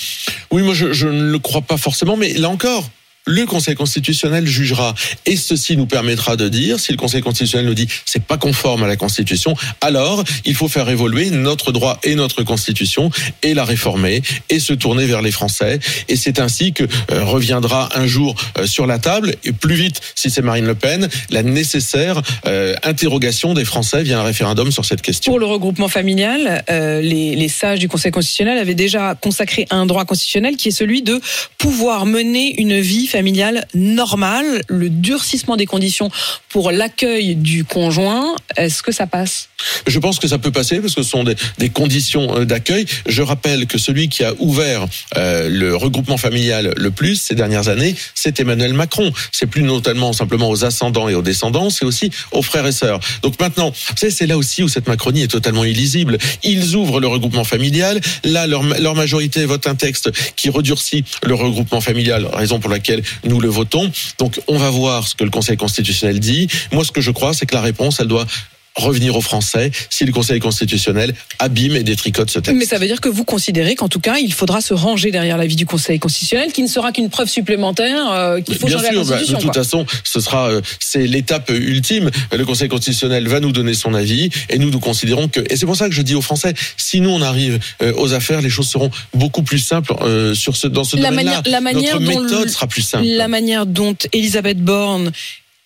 Oui, 0.51 0.61
moi 0.61 0.73
je, 0.73 0.91
je 0.91 1.07
ne 1.07 1.31
le 1.31 1.39
crois 1.39 1.61
pas 1.61 1.77
forcément, 1.77 2.17
mais 2.17 2.33
là 2.33 2.49
encore. 2.49 2.89
Le 3.25 3.45
Conseil 3.45 3.75
constitutionnel 3.75 4.45
jugera 4.45 4.93
et 5.25 5.37
ceci 5.37 5.77
nous 5.77 5.85
permettra 5.85 6.35
de 6.35 6.49
dire 6.49 6.77
si 6.77 6.91
le 6.91 6.97
Conseil 6.97 7.21
constitutionnel 7.21 7.67
nous 7.67 7.73
dit 7.73 7.87
c'est 8.05 8.23
pas 8.23 8.37
conforme 8.37 8.83
à 8.83 8.87
la 8.87 8.97
Constitution, 8.97 9.55
alors 9.79 10.25
il 10.43 10.55
faut 10.55 10.67
faire 10.67 10.89
évoluer 10.89 11.29
notre 11.29 11.71
droit 11.71 11.99
et 12.03 12.15
notre 12.15 12.43
Constitution 12.43 13.11
et 13.41 13.53
la 13.53 13.63
réformer 13.63 14.21
et 14.49 14.59
se 14.59 14.73
tourner 14.73 15.05
vers 15.05 15.21
les 15.21 15.31
Français 15.31 15.79
et 16.09 16.17
c'est 16.17 16.39
ainsi 16.39 16.73
que 16.73 16.83
euh, 16.83 17.23
reviendra 17.23 17.97
un 17.97 18.07
jour 18.07 18.35
euh, 18.57 18.65
sur 18.65 18.87
la 18.87 18.99
table 18.99 19.35
et 19.45 19.53
plus 19.53 19.75
vite 19.75 20.01
si 20.15 20.29
c'est 20.29 20.41
Marine 20.41 20.65
Le 20.65 20.75
Pen 20.75 21.07
la 21.29 21.43
nécessaire 21.43 22.21
euh, 22.45 22.75
interrogation 22.83 23.53
des 23.53 23.63
Français 23.63 24.03
via 24.03 24.19
un 24.19 24.23
référendum 24.23 24.69
sur 24.69 24.83
cette 24.83 25.01
question. 25.01 25.31
Pour 25.31 25.39
le 25.39 25.45
regroupement 25.45 25.87
familial, 25.87 26.63
les, 26.67 27.35
les 27.35 27.47
sages 27.47 27.79
du 27.79 27.87
Conseil 27.87 28.11
constitutionnel 28.11 28.57
avaient 28.57 28.75
déjà 28.75 29.15
consacré 29.15 29.65
un 29.69 29.85
droit 29.85 30.03
constitutionnel 30.03 30.57
qui 30.57 30.69
est 30.69 30.71
celui 30.71 31.03
de 31.03 31.21
pouvoir 31.57 32.05
mener 32.05 32.59
une 32.59 32.81
vie 32.81 33.07
familiale 33.13 33.67
normale, 33.75 34.63
le 34.67 34.89
durcissement 34.89 35.55
des 35.55 35.67
conditions 35.67 36.09
pour 36.49 36.71
l'accueil 36.71 37.35
du 37.35 37.63
conjoint. 37.63 38.35
Est-ce 38.57 38.81
que 38.81 38.91
ça 38.91 39.05
passe? 39.05 39.49
Je 39.85 39.99
pense 39.99 40.17
que 40.17 40.27
ça 40.27 40.39
peut 40.39 40.51
passer 40.51 40.79
parce 40.79 40.95
que 40.95 41.03
ce 41.03 41.09
sont 41.09 41.23
des, 41.23 41.69
conditions 41.69 42.37
euh, 42.37 42.45
d'accueil. 42.45 42.85
Je 43.05 43.21
rappelle 43.21 43.67
que 43.67 43.77
celui 43.77 44.09
qui 44.09 44.23
a 44.23 44.33
ouvert 44.39 44.87
euh, 45.15 45.47
le 45.47 45.75
regroupement 45.75 46.17
familial 46.17 46.73
le 46.75 46.89
plus 46.89 47.21
ces 47.21 47.35
dernières 47.35 47.67
années, 47.67 47.95
c'est 48.15 48.39
Emmanuel 48.39 48.73
Macron. 48.73 49.11
C'est 49.31 49.45
plus 49.45 49.61
notamment 49.61 50.11
simplement 50.11 50.49
aux 50.49 50.65
ascendants 50.65 51.07
et 51.07 51.13
aux 51.13 51.21
descendants, 51.21 51.69
c'est 51.69 51.85
aussi 51.85 52.09
aux 52.31 52.41
frères 52.41 52.65
et 52.65 52.71
sœurs. 52.71 52.99
Donc 53.21 53.39
maintenant, 53.39 53.71
c'est 53.95 54.25
là 54.25 54.37
aussi 54.37 54.63
où 54.63 54.67
cette 54.67 54.87
Macronie 54.87 55.21
est 55.21 55.27
totalement 55.27 55.63
illisible. 55.63 56.17
Ils 56.41 56.75
ouvrent 56.75 56.99
le 56.99 57.07
regroupement 57.07 57.43
familial. 57.43 58.01
Là, 58.23 58.47
leur 58.47 58.95
majorité 58.95 59.45
vote 59.45 59.67
un 59.67 59.75
texte 59.75 60.11
qui 60.35 60.49
redurcit 60.49 61.05
le 61.23 61.35
regroupement 61.35 61.81
familial, 61.81 62.27
raison 62.33 62.59
pour 62.59 62.71
laquelle 62.71 63.02
nous 63.23 63.39
le 63.39 63.49
votons. 63.49 63.91
Donc 64.17 64.39
on 64.47 64.57
va 64.57 64.69
voir 64.69 65.07
ce 65.07 65.15
que 65.15 65.23
le 65.23 65.29
Conseil 65.29 65.57
constitutionnel 65.57 66.19
dit. 66.19 66.47
Moi, 66.71 66.83
ce 66.83 66.91
que 66.91 67.01
je 67.01 67.11
crois, 67.11 67.33
c'est 67.33 67.45
que 67.45 67.55
la 67.55 67.61
réponse, 67.61 67.99
elle 67.99 68.07
doit 68.07 68.25
revenir 68.75 69.15
aux 69.15 69.21
Français 69.21 69.71
si 69.89 70.05
le 70.05 70.11
Conseil 70.11 70.39
constitutionnel 70.39 71.13
abîme 71.39 71.75
et 71.75 71.83
détricote 71.83 72.29
ce 72.31 72.39
texte. 72.39 72.57
Mais 72.57 72.65
ça 72.65 72.77
veut 72.79 72.87
dire 72.87 73.01
que 73.01 73.09
vous 73.09 73.23
considérez 73.23 73.75
qu'en 73.75 73.87
tout 73.89 73.99
cas, 73.99 74.17
il 74.17 74.33
faudra 74.33 74.61
se 74.61 74.73
ranger 74.73 75.11
derrière 75.11 75.37
l'avis 75.37 75.55
du 75.55 75.65
Conseil 75.65 75.99
constitutionnel, 75.99 76.51
qui 76.51 76.63
ne 76.63 76.67
sera 76.67 76.91
qu'une 76.91 77.09
preuve 77.09 77.29
supplémentaire 77.29 78.11
euh, 78.11 78.41
qu'il 78.41 78.55
faut 78.57 78.67
Bien 78.67 78.77
changer 78.77 78.89
sûr, 78.89 78.97
la 78.99 79.03
bah, 79.03 79.05
de 79.05 79.09
Constitution. 79.11 79.37
toute 79.39 79.51
quoi. 79.53 79.63
façon, 79.63 79.85
ce 80.03 80.19
sera, 80.19 80.49
euh, 80.49 80.61
c'est 80.79 81.05
l'étape 81.05 81.49
ultime. 81.49 82.09
Le 82.31 82.45
Conseil 82.45 82.67
constitutionnel 82.67 83.27
va 83.27 83.39
nous 83.39 83.51
donner 83.51 83.73
son 83.73 83.93
avis 83.93 84.29
et 84.49 84.57
nous 84.57 84.69
nous 84.71 84.79
considérons 84.79 85.27
que, 85.27 85.39
et 85.51 85.55
c'est 85.55 85.65
pour 85.65 85.75
ça 85.75 85.87
que 85.87 85.93
je 85.95 86.01
dis 86.01 86.15
aux 86.15 86.21
Français, 86.21 86.53
si 86.77 86.99
nous 87.01 87.09
on 87.11 87.21
arrive 87.21 87.59
euh, 87.81 87.93
aux 87.97 88.13
affaires, 88.13 88.41
les 88.41 88.49
choses 88.49 88.67
seront 88.69 88.89
beaucoup 89.13 89.43
plus 89.43 89.59
simples 89.59 89.93
sur 90.35 90.55
ce, 90.55 90.67
dans 90.67 90.83
ce 90.83 90.95
domaine-là. 90.97 91.41
la 91.45 91.61
manière 91.61 91.99
Notre 91.99 92.11
dont 92.11 92.21
méthode 92.23 92.45
le- 92.45 92.51
sera 92.51 92.67
plus 92.67 92.81
simple. 92.81 93.05
La 93.05 93.27
manière 93.27 93.65
dont 93.65 93.95
Elisabeth 94.13 94.59
Borne 94.59 95.11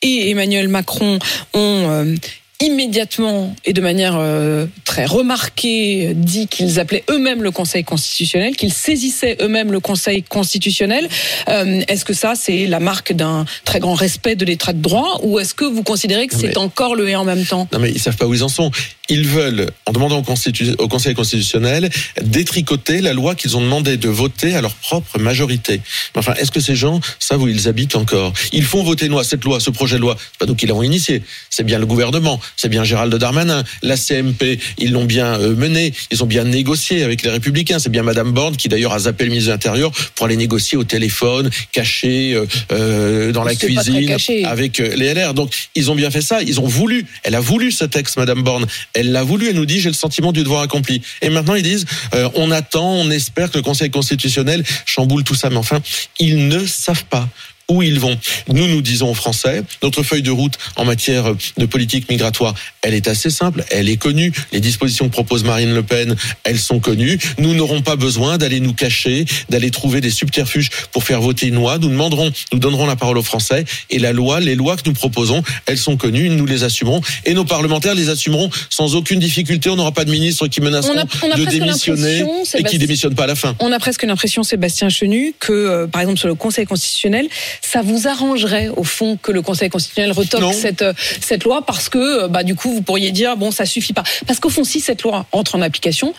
et 0.01 0.29
Emmanuel 0.29 0.67
Macron 0.67 1.19
ont 1.53 2.15
immédiatement 2.59 3.55
et 3.65 3.73
de 3.73 3.81
manière 3.81 4.15
euh, 4.17 4.65
très 4.83 5.05
remarquée 5.05 6.13
dit 6.15 6.47
qu'ils 6.47 6.79
appelaient 6.79 7.03
eux-mêmes 7.09 7.43
le 7.43 7.51
Conseil 7.51 7.83
constitutionnel, 7.83 8.55
qu'ils 8.55 8.73
saisissaient 8.73 9.37
eux-mêmes 9.41 9.71
le 9.71 9.79
Conseil 9.79 10.23
constitutionnel. 10.23 11.07
Euh, 11.49 11.81
est-ce 11.87 12.03
que 12.05 12.13
ça, 12.13 12.33
c'est 12.35 12.65
la 12.67 12.79
marque 12.79 13.13
d'un 13.13 13.45
très 13.63 13.79
grand 13.79 13.93
respect 13.93 14.35
de 14.35 14.45
l'état 14.45 14.73
de 14.73 14.81
droit 14.81 15.19
ou 15.23 15.39
est-ce 15.39 15.53
que 15.53 15.65
vous 15.65 15.83
considérez 15.83 16.27
que 16.27 16.33
Non, 16.35 16.41
c'est 16.41 16.47
mais- 16.47 16.57
encore 16.57 16.95
le 16.95 17.07
et 17.09 17.15
en 17.15 17.25
même 17.25 17.45
temps? 17.45 17.67
Non 17.71 17.79
mais 17.79 17.91
ils 17.91 17.99
savent 17.99 18.17
pas 18.17 18.25
où 18.25 18.33
ils 18.33 18.43
en 18.43 18.49
sont. 18.49 18.71
Ils 19.09 19.25
veulent, 19.27 19.67
en 19.85 19.93
demandant 19.93 20.17
au, 20.19 20.23
Constitu- 20.23 20.75
au 20.79 20.87
Conseil 20.89 21.13
constitutionnel, 21.15 21.89
détricoter 22.21 22.99
la 23.01 23.13
loi 23.13 23.35
qu'ils 23.35 23.55
ont 23.55 23.61
demandé 23.61 23.95
de 23.97 24.09
voter 24.09 24.53
à 24.55 24.61
leur 24.61 24.73
propre 24.73 25.17
majorité. 25.19 25.79
Enfin, 26.15 26.33
est-ce 26.33 26.51
que 26.51 26.59
ces 26.59 26.75
gens 26.75 26.99
savent 27.19 27.41
où 27.43 27.47
ils 27.47 27.69
habitent 27.69 27.95
encore? 27.95 28.33
Ils 28.51 28.65
font 28.65 28.83
voter 28.83 29.09
cette 29.23 29.45
loi, 29.45 29.59
ce 29.61 29.69
projet 29.69 29.95
de 29.95 30.01
loi. 30.01 30.17
C'est 30.19 30.39
pas 30.39 30.45
nous 30.45 30.55
qui 30.55 30.65
l'avons 30.65 30.83
initié. 30.83 31.21
C'est 31.49 31.63
bien 31.63 31.79
le 31.79 31.85
gouvernement, 31.85 32.39
c'est 32.55 32.69
bien 32.69 32.83
Gérald 32.83 33.13
Darmanin, 33.15 33.63
la 33.81 33.97
CMP. 33.97 34.59
Ils 34.77 34.91
l'ont 34.91 35.05
bien 35.05 35.39
euh, 35.39 35.55
mené, 35.55 35.93
ils 36.11 36.23
ont 36.23 36.27
bien 36.27 36.43
négocié 36.43 37.03
avec 37.03 37.23
les 37.23 37.29
Républicains. 37.29 37.79
C'est 37.79 37.89
bien 37.89 38.03
Madame 38.03 38.31
Borne 38.31 38.55
qui 38.55 38.69
d'ailleurs 38.69 38.93
a 38.93 38.99
zappé 38.99 39.25
le 39.25 39.31
ministre 39.31 39.49
de 39.49 39.53
l'Intérieur 39.53 39.91
pour 40.15 40.25
aller 40.25 40.35
négocier 40.37 40.77
au 40.77 40.83
téléphone, 40.83 41.49
caché 41.71 42.33
euh, 42.33 42.45
euh, 42.71 43.31
dans 43.31 43.43
la 43.43 43.55
cuisine, 43.55 44.15
avec 44.45 44.77
les 44.77 45.13
LR. 45.13 45.33
Donc, 45.33 45.53
ils 45.75 45.91
ont 45.91 45.95
bien 45.95 46.11
fait 46.11 46.21
ça. 46.21 46.41
Ils 46.41 46.59
ont 46.59 46.67
voulu. 46.67 47.05
Elle 47.23 47.35
a 47.35 47.39
voulu 47.39 47.71
ce 47.71 47.85
texte, 47.85 48.17
Madame 48.17 48.43
Borne. 48.43 48.65
Elle 48.93 49.11
l'a 49.11 49.23
voulu. 49.23 49.49
Elle 49.49 49.55
nous 49.55 49.65
dit 49.65 49.79
j'ai 49.79 49.89
le 49.89 49.95
sentiment 49.95 50.31
du 50.31 50.43
devoir 50.43 50.61
accompli. 50.61 51.01
Et 51.21 51.29
maintenant, 51.29 51.55
ils 51.55 51.63
disent 51.63 51.85
euh, 52.13 52.29
on 52.35 52.51
attend, 52.51 52.93
on 52.93 53.09
espère 53.11 53.51
que 53.51 53.57
le 53.57 53.63
Conseil 53.63 53.89
constitutionnel 53.89 54.63
chamboule 54.85 55.23
tout 55.23 55.35
ça. 55.35 55.49
Mais 55.49 55.57
enfin, 55.57 55.81
ils 56.19 56.47
ne 56.47 56.65
savent 56.65 57.05
pas 57.05 57.27
où 57.69 57.81
ils 57.83 57.99
vont. 57.99 58.17
Nous, 58.47 58.67
nous 58.67 58.81
disons 58.81 59.09
aux 59.11 59.13
Français, 59.13 59.61
notre 59.83 60.01
feuille 60.03 60.21
de 60.21 60.31
route 60.31 60.53
en 60.77 60.85
matière 60.85 61.33
de 61.57 61.65
politique 61.65 62.09
migratoire, 62.09 62.53
elle 62.81 62.93
est 62.93 63.07
assez 63.09 63.29
simple, 63.29 63.63
elle 63.71 63.89
est 63.89 63.97
connue. 63.97 64.31
Les 64.53 64.61
dispositions 64.61 65.07
que 65.07 65.11
propose 65.13 65.43
Marine 65.43 65.73
Le 65.73 65.83
Pen, 65.83 66.15
elles 66.45 66.59
sont 66.59 66.79
connues. 66.79 67.17
Nous 67.37 67.53
n'aurons 67.53 67.81
pas 67.81 67.97
besoin 67.97 68.37
d'aller 68.37 68.61
nous 68.61 68.73
cacher, 68.73 69.25
d'aller 69.49 69.69
trouver 69.71 69.99
des 69.99 70.11
subterfuges 70.11 70.69
pour 70.93 71.03
faire 71.03 71.19
voter 71.19 71.47
une 71.47 71.55
loi. 71.55 71.77
Nous 71.77 71.89
demanderons, 71.89 72.31
nous 72.53 72.59
donnerons 72.59 72.85
la 72.85 72.95
parole 72.95 73.17
aux 73.17 73.23
Français 73.23 73.65
et 73.89 73.99
la 73.99 74.13
loi, 74.13 74.39
les 74.39 74.55
lois 74.55 74.77
que 74.77 74.83
nous 74.85 74.93
proposons, 74.93 75.43
elles 75.65 75.77
sont 75.77 75.97
connues, 75.97 76.29
nous 76.29 76.45
les 76.45 76.63
assumerons 76.63 77.01
et 77.25 77.33
nos 77.33 77.43
parlementaires 77.45 77.95
les 77.95 78.07
assumeront 78.09 78.49
sans 78.69 78.95
aucune 78.95 79.19
difficulté. 79.19 79.69
On 79.69 79.75
n'aura 79.75 79.91
pas 79.91 80.05
de 80.05 80.11
ministre 80.11 80.47
qui 80.47 80.61
menaceront 80.61 80.93
On 80.95 80.99
a- 80.99 81.05
on 81.23 81.31
a 81.31 81.35
de 81.37 81.43
démissionner 81.45 82.19
et 82.19 82.23
qui 82.23 82.45
Sébastien- 82.45 82.79
démissionne 82.79 83.15
pas 83.15 83.23
à 83.23 83.27
la 83.27 83.35
fin. 83.35 83.55
On 83.59 83.71
a 83.73 83.79
presque 83.79 84.03
l'impression, 84.03 84.43
Sébastien 84.43 84.87
Chenu, 84.89 85.33
que, 85.37 85.51
euh, 85.51 85.87
par 85.87 86.01
exemple, 86.01 86.19
sur 86.19 86.27
le 86.29 86.35
Conseil 86.35 86.65
constitutionnel, 86.65 87.27
ça 87.61 87.81
vous 87.81 88.07
arrangerait, 88.07 88.69
au 88.69 88.83
fond, 88.83 89.17
que 89.21 89.31
le 89.31 89.41
Conseil 89.41 89.69
constitutionnel 89.69 90.11
retoque 90.11 90.53
cette, 90.53 90.81
euh, 90.81 90.93
cette 91.21 91.43
loi 91.43 91.65
parce 91.65 91.89
que, 91.89 92.23
euh, 92.23 92.27
bah, 92.27 92.43
du 92.43 92.55
coup, 92.55 92.71
vous 92.71 92.81
pourriez 92.81 93.11
dire, 93.11 93.37
bon, 93.37 93.51
ça 93.51 93.65
suffit 93.65 93.93
pas. 93.93 94.03
Parce 94.25 94.39
qu'au 94.39 94.49
fond, 94.49 94.63
si 94.63 94.79
cette 94.79 95.03
loi 95.03 95.25
entre 95.31 95.55
en 95.55 95.61
application, 95.61 96.13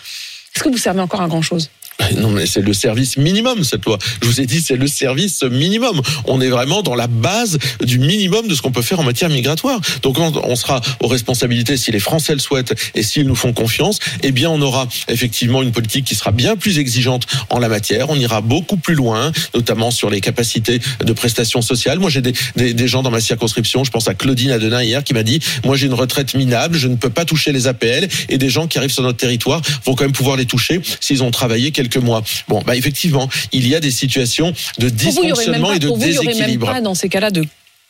est-ce 0.55 0.65
que 0.65 0.69
vous 0.69 0.79
servez 0.79 1.01
encore 1.01 1.21
à 1.21 1.29
grand 1.29 1.43
chose 1.43 1.71
Non, 2.17 2.31
mais 2.31 2.47
c'est 2.47 2.63
le 2.63 2.73
service 2.73 3.17
minimum, 3.17 3.65
cette 3.65 3.85
loi. 3.85 3.99
Je 4.23 4.27
vous 4.27 4.41
ai 4.41 4.47
dit, 4.47 4.61
c'est 4.61 4.77
le 4.77 4.87
service 4.87 5.43
minimum. 5.43 6.01
On 6.27 6.41
est 6.41 6.49
vraiment 6.49 6.83
dans 6.83 6.95
la 6.95 7.07
base 7.07 7.59
du 7.85 7.99
minimum 7.99 8.49
de 8.49 8.55
ce 8.55 8.63
qu'on 8.63 8.71
peut 8.71 8.83
faire 8.83 9.01
en 9.01 9.03
matière 9.03 9.29
migratoire. 9.29 9.81
Donc, 10.03 10.19
on, 10.19 10.57
sera 10.57 10.81
aux 11.01 11.09
responsabilités 11.09 11.77
si 11.77 11.91
les 11.91 12.01
Français 12.01 12.33
le 12.33 12.39
souhaitent 12.39 12.75
et 12.95 13.03
s'ils 13.03 13.27
nous 13.27 13.35
font 13.35 13.53
confiance, 13.53 13.99
eh 14.23 14.33
bien, 14.33 14.49
on 14.49 14.61
aura 14.63 14.89
effectivement 15.09 15.63
une 15.63 15.73
politique 15.73 16.05
qui 16.05 16.15
sera 16.15 16.31
bien 16.31 16.57
plus 16.57 16.79
exigeante 16.79 17.27
en 17.51 17.59
la 17.59 17.69
matière. 17.69 18.11
On 18.11 18.17
ira 18.17 18.41
beaucoup 18.41 18.77
plus 18.77 18.95
loin, 18.95 19.33
notamment 19.55 19.91
sur 19.91 20.09
les 20.09 20.21
capacités 20.21 20.81
de 21.05 21.13
prestations 21.13 21.63
sociales. 21.63 21.99
Moi, 21.99 22.11
j'ai 22.11 22.23
des 22.23 22.89
gens 22.89 23.03
dans 23.03 23.11
ma 23.11 23.21
circonscription, 23.21 23.85
je 23.85 23.91
pense 23.91 24.09
à 24.09 24.15
Claudine 24.15 24.51
Adenin 24.51 24.83
hier, 24.83 25.05
qui 25.05 25.15
m'a 25.15 25.23
dit, 25.23 25.41
moi, 25.65 25.77
j'ai 25.77 25.87
une 25.87 25.95
retraite 25.95 26.35
minable, 26.35 26.79
je 26.79 26.89
ne 26.89 26.97
peux 26.97 27.11
pas 27.11 27.25
toucher 27.25 27.53
les 27.53 27.67
APL 27.67 28.09
et 28.29 28.39
des 28.39 28.51
gens 28.51 28.67
qui 28.67 28.79
arrivent 28.79 28.91
sur 28.91 29.03
notre 29.03 29.19
territoire 29.19 29.61
vont 29.85 29.95
quand 29.95 30.05
même 30.05 30.13
pouvoir 30.13 30.37
les 30.37 30.47
toucher 30.47 30.81
s'ils 31.01 31.23
ont 31.23 31.31
travaillé 31.31 31.71
quelques 31.71 31.88
mois. 31.97 32.23
Bon, 32.49 32.63
bah 32.67 32.77
effectivement, 32.77 33.29
il 33.53 33.67
y 33.67 33.75
a 33.75 33.81
des 33.81 33.91
situations 33.91 34.53
de 34.79 34.89
dysfonctionnement 34.89 35.73
et 35.73 35.79
de 35.79 35.89
pour 35.89 35.97
vous, 35.97 36.05
il 36.05 36.13
y 36.13 36.19
aurait 36.19 36.27
même 36.27 36.35
déséquilibre. 36.35 36.73
pas, 36.73 36.81
dans 36.81 36.95
ces 36.95 37.09
cas-là, 37.09 37.31
de 37.31 37.45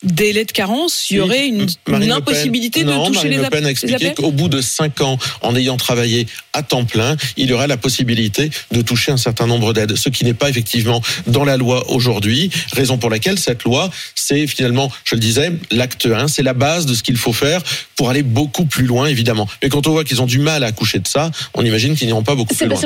délai 0.05 0.45
de 0.45 0.53
carence, 0.53 1.11
il 1.11 1.17
y 1.17 1.21
aurait 1.21 1.49
une, 1.49 1.67
Marine 1.89 1.89
une 1.89 1.93
Le 1.93 1.99
Pen- 1.99 2.13
impossibilité 2.13 2.85
de 2.85 2.91
non, 2.91 3.07
toucher 3.07 3.17
Marine 3.17 3.31
les, 3.39 3.45
Le 3.45 3.51
Pen 3.51 3.67
a 3.67 3.71
expliqué 3.71 4.15
qu'au 4.15 4.31
bout 4.31 4.49
de 4.49 4.61
cinq 4.61 5.01
ans, 5.01 5.19
en 5.41 5.57
ayant 5.57 5.77
travaillé 5.77 6.29
à 6.53 6.63
temps 6.63 6.85
plein, 6.85 7.17
il 7.37 7.51
y 7.51 7.53
aurait 7.53 7.67
la 7.67 7.77
possibilité 7.77 8.51
de 8.71 8.81
toucher 8.83 9.11
un 9.11 9.17
certain 9.17 9.47
nombre 9.49 9.73
d'aides, 9.73 9.97
ce 9.97 10.09
qui 10.09 10.25
n'est 10.25 10.35
pas 10.35 10.49
effectivement 10.49 11.03
dans 11.27 11.45
la 11.45 11.57
loi 11.57 11.91
aujourd'hui. 11.91 12.51
Raison 12.73 12.97
pour 12.97 13.11
laquelle 13.11 13.39
cette 13.41 13.65
loi, 13.65 13.91
c'est 14.15 14.47
finalement, 14.47 14.91
je 15.05 15.17
le 15.17 15.21
disais, 15.21 15.53
l'acte 15.73 16.07
1, 16.07 16.29
c'est 16.29 16.45
la 16.45 16.55
base 16.55 16.87
de 16.87 16.95
ce 16.95 17.03
qu'il 17.03 17.17
faut 17.17 17.33
faire 17.33 17.61
pour 17.97 18.09
aller 18.09 18.23
beaucoup 18.23 18.67
plus 18.67 18.87
loin, 18.87 19.07
évidemment. 19.07 19.49
Mais 19.63 19.69
quand 19.69 19.89
on 19.89 19.91
voit 19.91 20.05
qu'ils 20.05 20.23
ont 20.23 20.27
du 20.27 20.39
mal 20.39 20.63
à 20.63 20.69
accoucher 20.69 21.01
de 21.01 21.09
ça, 21.09 21.33
on 21.55 21.65
imagine 21.65 21.97
qu'ils 21.97 22.07
n'iront 22.07 22.23
pas 22.23 22.37
beaucoup 22.37 22.55
plus 22.55 22.67
loin. 22.67 22.81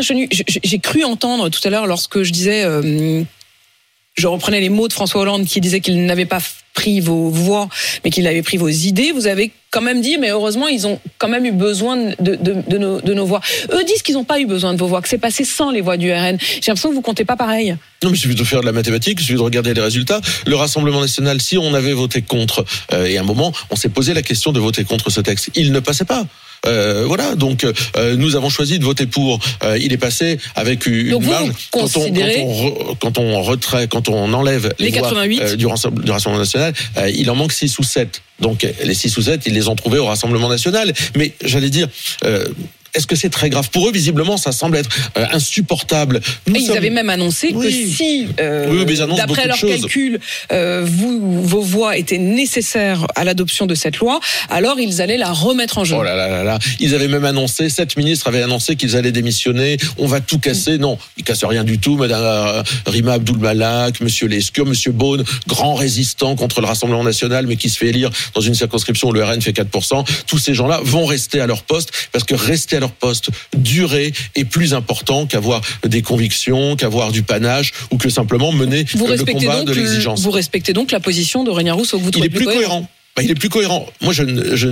J'ai 0.64 0.78
cru 0.78 1.04
entendre 1.04 1.50
tout 1.50 1.60
à 1.64 1.68
l'heure 1.68 1.86
lorsque 1.86 2.22
je 2.22 2.32
disais, 2.32 2.64
euh, 2.64 3.22
je 4.16 4.26
reprenais 4.26 4.60
les 4.60 4.70
mots 4.70 4.88
de 4.88 4.94
François 4.94 5.20
Hollande 5.20 5.44
qui 5.44 5.60
disait 5.60 5.80
qu'il 5.80 6.06
n'avait 6.06 6.24
pas 6.24 6.40
pris 6.74 7.00
vos 7.00 7.28
voix, 7.28 7.68
mais 8.04 8.10
qu'il 8.10 8.26
avait 8.26 8.42
pris 8.42 8.56
vos 8.56 8.68
idées. 8.68 9.12
Vous 9.12 9.26
avez 9.26 9.52
quand 9.70 9.80
même 9.80 10.00
dit, 10.00 10.18
mais 10.18 10.30
heureusement, 10.30 10.68
ils 10.68 10.86
ont 10.86 11.00
quand 11.18 11.28
même 11.28 11.46
eu 11.46 11.52
besoin 11.52 11.96
de 11.96 13.14
nos 13.14 13.26
voix. 13.26 13.40
Eux 13.72 13.84
disent 13.84 14.02
qu'ils 14.02 14.14
n'ont 14.14 14.24
pas 14.24 14.40
eu 14.40 14.46
besoin 14.46 14.74
de 14.74 14.78
vos 14.78 14.86
voix, 14.86 15.00
que 15.00 15.08
c'est 15.08 15.18
passé 15.18 15.44
sans 15.44 15.70
les 15.70 15.80
voix 15.80 15.96
du 15.96 16.12
RN. 16.12 16.36
J'ai 16.38 16.60
l'impression 16.68 16.90
que 16.90 16.94
vous 16.94 17.02
comptez 17.02 17.24
pas 17.24 17.36
pareil. 17.36 17.76
Non, 18.02 18.10
mais 18.10 18.16
il 18.16 18.20
suffit 18.20 18.34
de 18.34 18.44
faire 18.44 18.60
de 18.60 18.66
la 18.66 18.72
mathématique, 18.72 19.18
il 19.20 19.24
suffit 19.24 19.38
de 19.38 19.42
regarder 19.42 19.74
les 19.74 19.80
résultats. 19.80 20.20
Le 20.46 20.56
Rassemblement 20.56 21.00
national, 21.00 21.40
si 21.40 21.56
on 21.56 21.72
avait 21.74 21.92
voté 21.92 22.22
contre, 22.22 22.64
euh, 22.92 23.06
et 23.06 23.16
à 23.16 23.20
un 23.20 23.24
moment, 23.24 23.52
on 23.70 23.76
s'est 23.76 23.88
posé 23.88 24.12
la 24.12 24.22
question 24.22 24.52
de 24.52 24.60
voter 24.60 24.84
contre 24.84 25.10
ce 25.10 25.20
texte, 25.20 25.50
il 25.54 25.72
ne 25.72 25.80
passait 25.80 26.04
pas. 26.04 26.26
Euh, 26.66 27.04
voilà, 27.06 27.34
donc 27.34 27.64
euh, 27.64 28.16
nous 28.16 28.36
avons 28.36 28.48
choisi 28.48 28.78
de 28.78 28.84
voter 28.84 29.06
pour. 29.06 29.40
Euh, 29.64 29.76
il 29.80 29.92
est 29.92 29.96
passé 29.98 30.38
avec 30.54 30.86
une 30.86 31.10
Donc 31.10 31.24
marge. 31.24 31.48
vous 31.48 31.54
quand, 31.72 31.96
on, 31.96 32.12
quand, 32.12 32.20
on 32.38 32.52
re- 32.52 32.96
quand 33.00 33.18
on 33.18 33.42
retrait, 33.42 33.88
quand 33.88 34.08
on 34.08 34.32
enlève 34.32 34.72
les, 34.78 34.90
Les 34.90 34.98
voix, 34.98 35.08
88. 35.08 35.40
euh, 35.42 35.56
du, 35.56 35.66
Rassemblement, 35.66 36.04
du 36.04 36.10
Rassemblement 36.12 36.42
national, 36.42 36.72
euh, 36.98 37.10
il 37.14 37.28
en 37.30 37.34
manque 37.34 37.52
6 37.52 37.78
ou 37.78 37.82
7. 37.82 38.22
Donc 38.40 38.66
les 38.84 38.94
6 38.94 39.16
ou 39.18 39.22
7, 39.22 39.42
ils 39.46 39.54
les 39.54 39.68
ont 39.68 39.74
trouvés 39.76 39.98
au 39.98 40.06
Rassemblement 40.06 40.48
national. 40.48 40.92
Mais 41.16 41.32
j'allais 41.44 41.70
dire. 41.70 41.88
Est-ce 42.94 43.06
que 43.06 43.16
c'est 43.16 43.30
très 43.30 43.48
grave 43.48 43.70
pour 43.70 43.88
eux 43.88 43.92
Visiblement, 43.92 44.36
ça 44.36 44.52
semble 44.52 44.76
être 44.76 44.90
euh, 45.16 45.24
insupportable. 45.32 46.20
Nous 46.46 46.56
ils 46.56 46.66
sommes- 46.66 46.76
avaient 46.76 46.90
même 46.90 47.08
annoncé 47.10 47.52
que 47.52 47.70
si, 47.70 48.28
euh, 48.40 48.66
Oui, 48.70 48.84
d'après 49.16 49.46
leurs 49.46 49.58
calculs, 49.58 50.20
euh, 50.52 50.82
vous, 50.84 51.42
vos 51.42 51.62
voix 51.62 51.96
étaient 51.96 52.18
nécessaires 52.18 53.06
à 53.16 53.24
l'adoption 53.24 53.66
de 53.66 53.74
cette 53.74 53.96
loi, 53.98 54.20
alors 54.50 54.78
ils 54.78 55.00
allaient 55.00 55.16
la 55.16 55.32
remettre 55.32 55.78
en 55.78 55.84
jeu. 55.84 55.96
Oh 55.98 56.02
là 56.02 56.14
là 56.14 56.28
là 56.28 56.44
là. 56.44 56.58
Ils 56.80 56.94
avaient 56.94 57.08
même 57.08 57.24
annoncé, 57.24 57.70
sept 57.70 57.96
ministres 57.96 58.26
avaient 58.28 58.42
annoncé 58.42 58.76
qu'ils 58.76 58.96
allaient 58.96 59.12
démissionner. 59.12 59.76
On 59.98 60.06
va 60.06 60.20
tout 60.20 60.38
casser. 60.38 60.76
Non, 60.78 60.98
ils 61.16 61.24
cassent 61.24 61.44
rien 61.44 61.64
du 61.64 61.78
tout. 61.78 61.96
Madame 61.96 62.62
Rima 62.86 63.14
Abdul 63.14 63.38
Malak, 63.38 64.00
Monsieur 64.00 64.26
Lescure, 64.28 64.66
Monsieur 64.66 64.92
Beaune, 64.92 65.24
grand 65.46 65.74
résistant 65.74 66.36
contre 66.36 66.60
le 66.60 66.66
Rassemblement 66.66 67.04
national, 67.04 67.46
mais 67.46 67.56
qui 67.56 67.70
se 67.70 67.78
fait 67.78 67.88
élire 67.88 68.10
dans 68.34 68.40
une 68.42 68.54
circonscription 68.54 69.08
où 69.08 69.12
le 69.12 69.24
RN 69.24 69.40
fait 69.40 69.52
4%. 69.52 70.04
Tous 70.26 70.38
ces 70.38 70.52
gens-là 70.54 70.80
vont 70.84 71.06
rester 71.06 71.40
à 71.40 71.46
leur 71.46 71.62
poste 71.62 71.90
parce 72.12 72.24
que 72.24 72.34
rester 72.34 72.76
à 72.76 72.80
leur 72.82 72.92
poste, 72.92 73.30
durer, 73.56 74.12
est 74.34 74.44
plus 74.44 74.74
important 74.74 75.26
qu'avoir 75.26 75.60
des 75.86 76.02
convictions, 76.02 76.76
qu'avoir 76.76 77.10
du 77.12 77.22
panache 77.22 77.72
ou 77.90 77.96
que 77.96 78.10
simplement 78.10 78.52
mener 78.52 78.84
Vous 78.94 79.06
le 79.06 79.12
respectez, 79.12 79.46
combat 79.46 79.58
donc 79.58 79.68
de 79.68 79.72
le- 79.74 79.80
l'exigence. 79.82 80.20
vous 80.20 80.30
respectez 80.30 80.72
donc 80.74 80.90
la 80.92 81.00
position 81.00 81.44
d'Aurélien 81.44 81.72
Rousseau 81.74 81.98
que 81.98 82.02
vous 82.04 82.10
Il 82.16 82.24
est 82.24 82.28
plus 82.28 82.44
cohérent. 82.44 82.86
Bah, 83.14 83.22
il 83.22 83.30
est 83.30 83.34
plus 83.34 83.50
cohérent. 83.50 83.86
Moi, 84.00 84.14
je, 84.14 84.56
je, 84.56 84.68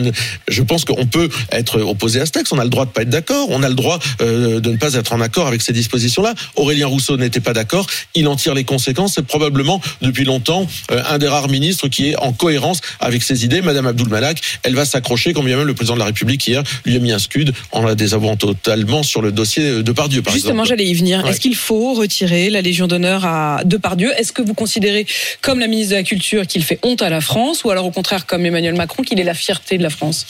je 0.48 0.62
pense 0.62 0.86
qu'on 0.86 1.04
peut 1.04 1.28
être 1.52 1.80
opposé 1.82 2.20
à 2.20 2.26
ce 2.26 2.32
texte. 2.32 2.54
On 2.54 2.58
a 2.58 2.64
le 2.64 2.70
droit 2.70 2.86
de 2.86 2.90
pas 2.90 3.02
être 3.02 3.10
d'accord. 3.10 3.48
On 3.50 3.62
a 3.62 3.68
le 3.68 3.74
droit 3.74 3.98
euh, 4.22 4.60
de 4.60 4.70
ne 4.70 4.78
pas 4.78 4.94
être 4.94 5.12
en 5.12 5.20
accord 5.20 5.46
avec 5.46 5.60
ces 5.60 5.74
dispositions-là. 5.74 6.34
Aurélien 6.56 6.86
Rousseau 6.86 7.18
n'était 7.18 7.40
pas 7.40 7.52
d'accord. 7.52 7.86
Il 8.14 8.26
en 8.28 8.36
tire 8.36 8.54
les 8.54 8.64
conséquences. 8.64 9.14
C'est 9.16 9.26
probablement 9.26 9.82
depuis 10.00 10.24
longtemps 10.24 10.66
euh, 10.90 11.02
un 11.06 11.18
des 11.18 11.28
rares 11.28 11.48
ministres 11.50 11.88
qui 11.88 12.08
est 12.08 12.16
en 12.16 12.32
cohérence 12.32 12.80
avec 12.98 13.22
ses 13.22 13.44
idées. 13.44 13.60
Madame 13.60 13.86
Abdul 13.86 14.08
Malak, 14.08 14.40
elle 14.62 14.74
va 14.74 14.86
s'accrocher, 14.86 15.34
quand 15.34 15.42
bien 15.42 15.58
même 15.58 15.66
le 15.66 15.74
président 15.74 15.94
de 15.94 15.98
la 15.98 16.06
République 16.06 16.46
hier 16.46 16.62
lui 16.86 16.96
a 16.96 16.98
mis 16.98 17.12
un 17.12 17.18
scud 17.18 17.52
en 17.72 17.82
la 17.82 17.94
désavouant 17.94 18.36
totalement 18.36 19.02
sur 19.02 19.20
le 19.20 19.32
dossier 19.32 19.82
de 19.82 19.92
Pardieu, 19.92 20.22
par 20.22 20.32
Justement, 20.32 20.64
j'allais 20.64 20.86
y 20.86 20.94
venir. 20.94 21.22
Ouais. 21.24 21.30
Est-ce 21.30 21.40
qu'il 21.40 21.56
faut 21.56 21.92
retirer 21.92 22.48
la 22.48 22.62
Légion 22.62 22.86
d'honneur 22.86 23.26
à 23.26 23.60
Depardieu 23.66 24.12
Est-ce 24.16 24.32
que 24.32 24.40
vous 24.40 24.54
considérez, 24.54 25.06
comme 25.42 25.60
la 25.60 25.66
ministre 25.66 25.90
de 25.90 25.96
la 25.96 26.04
Culture, 26.04 26.46
qu'il 26.46 26.64
fait 26.64 26.78
honte 26.82 27.02
à 27.02 27.10
la 27.10 27.20
France, 27.20 27.64
ou 27.64 27.70
alors 27.70 27.84
au 27.84 27.90
contraire, 27.90 28.24
comme 28.30 28.46
Emmanuel 28.46 28.76
Macron, 28.76 29.02
qu'il 29.02 29.18
est 29.18 29.24
la 29.24 29.34
fierté 29.34 29.76
de 29.76 29.82
la 29.82 29.90
France 29.90 30.24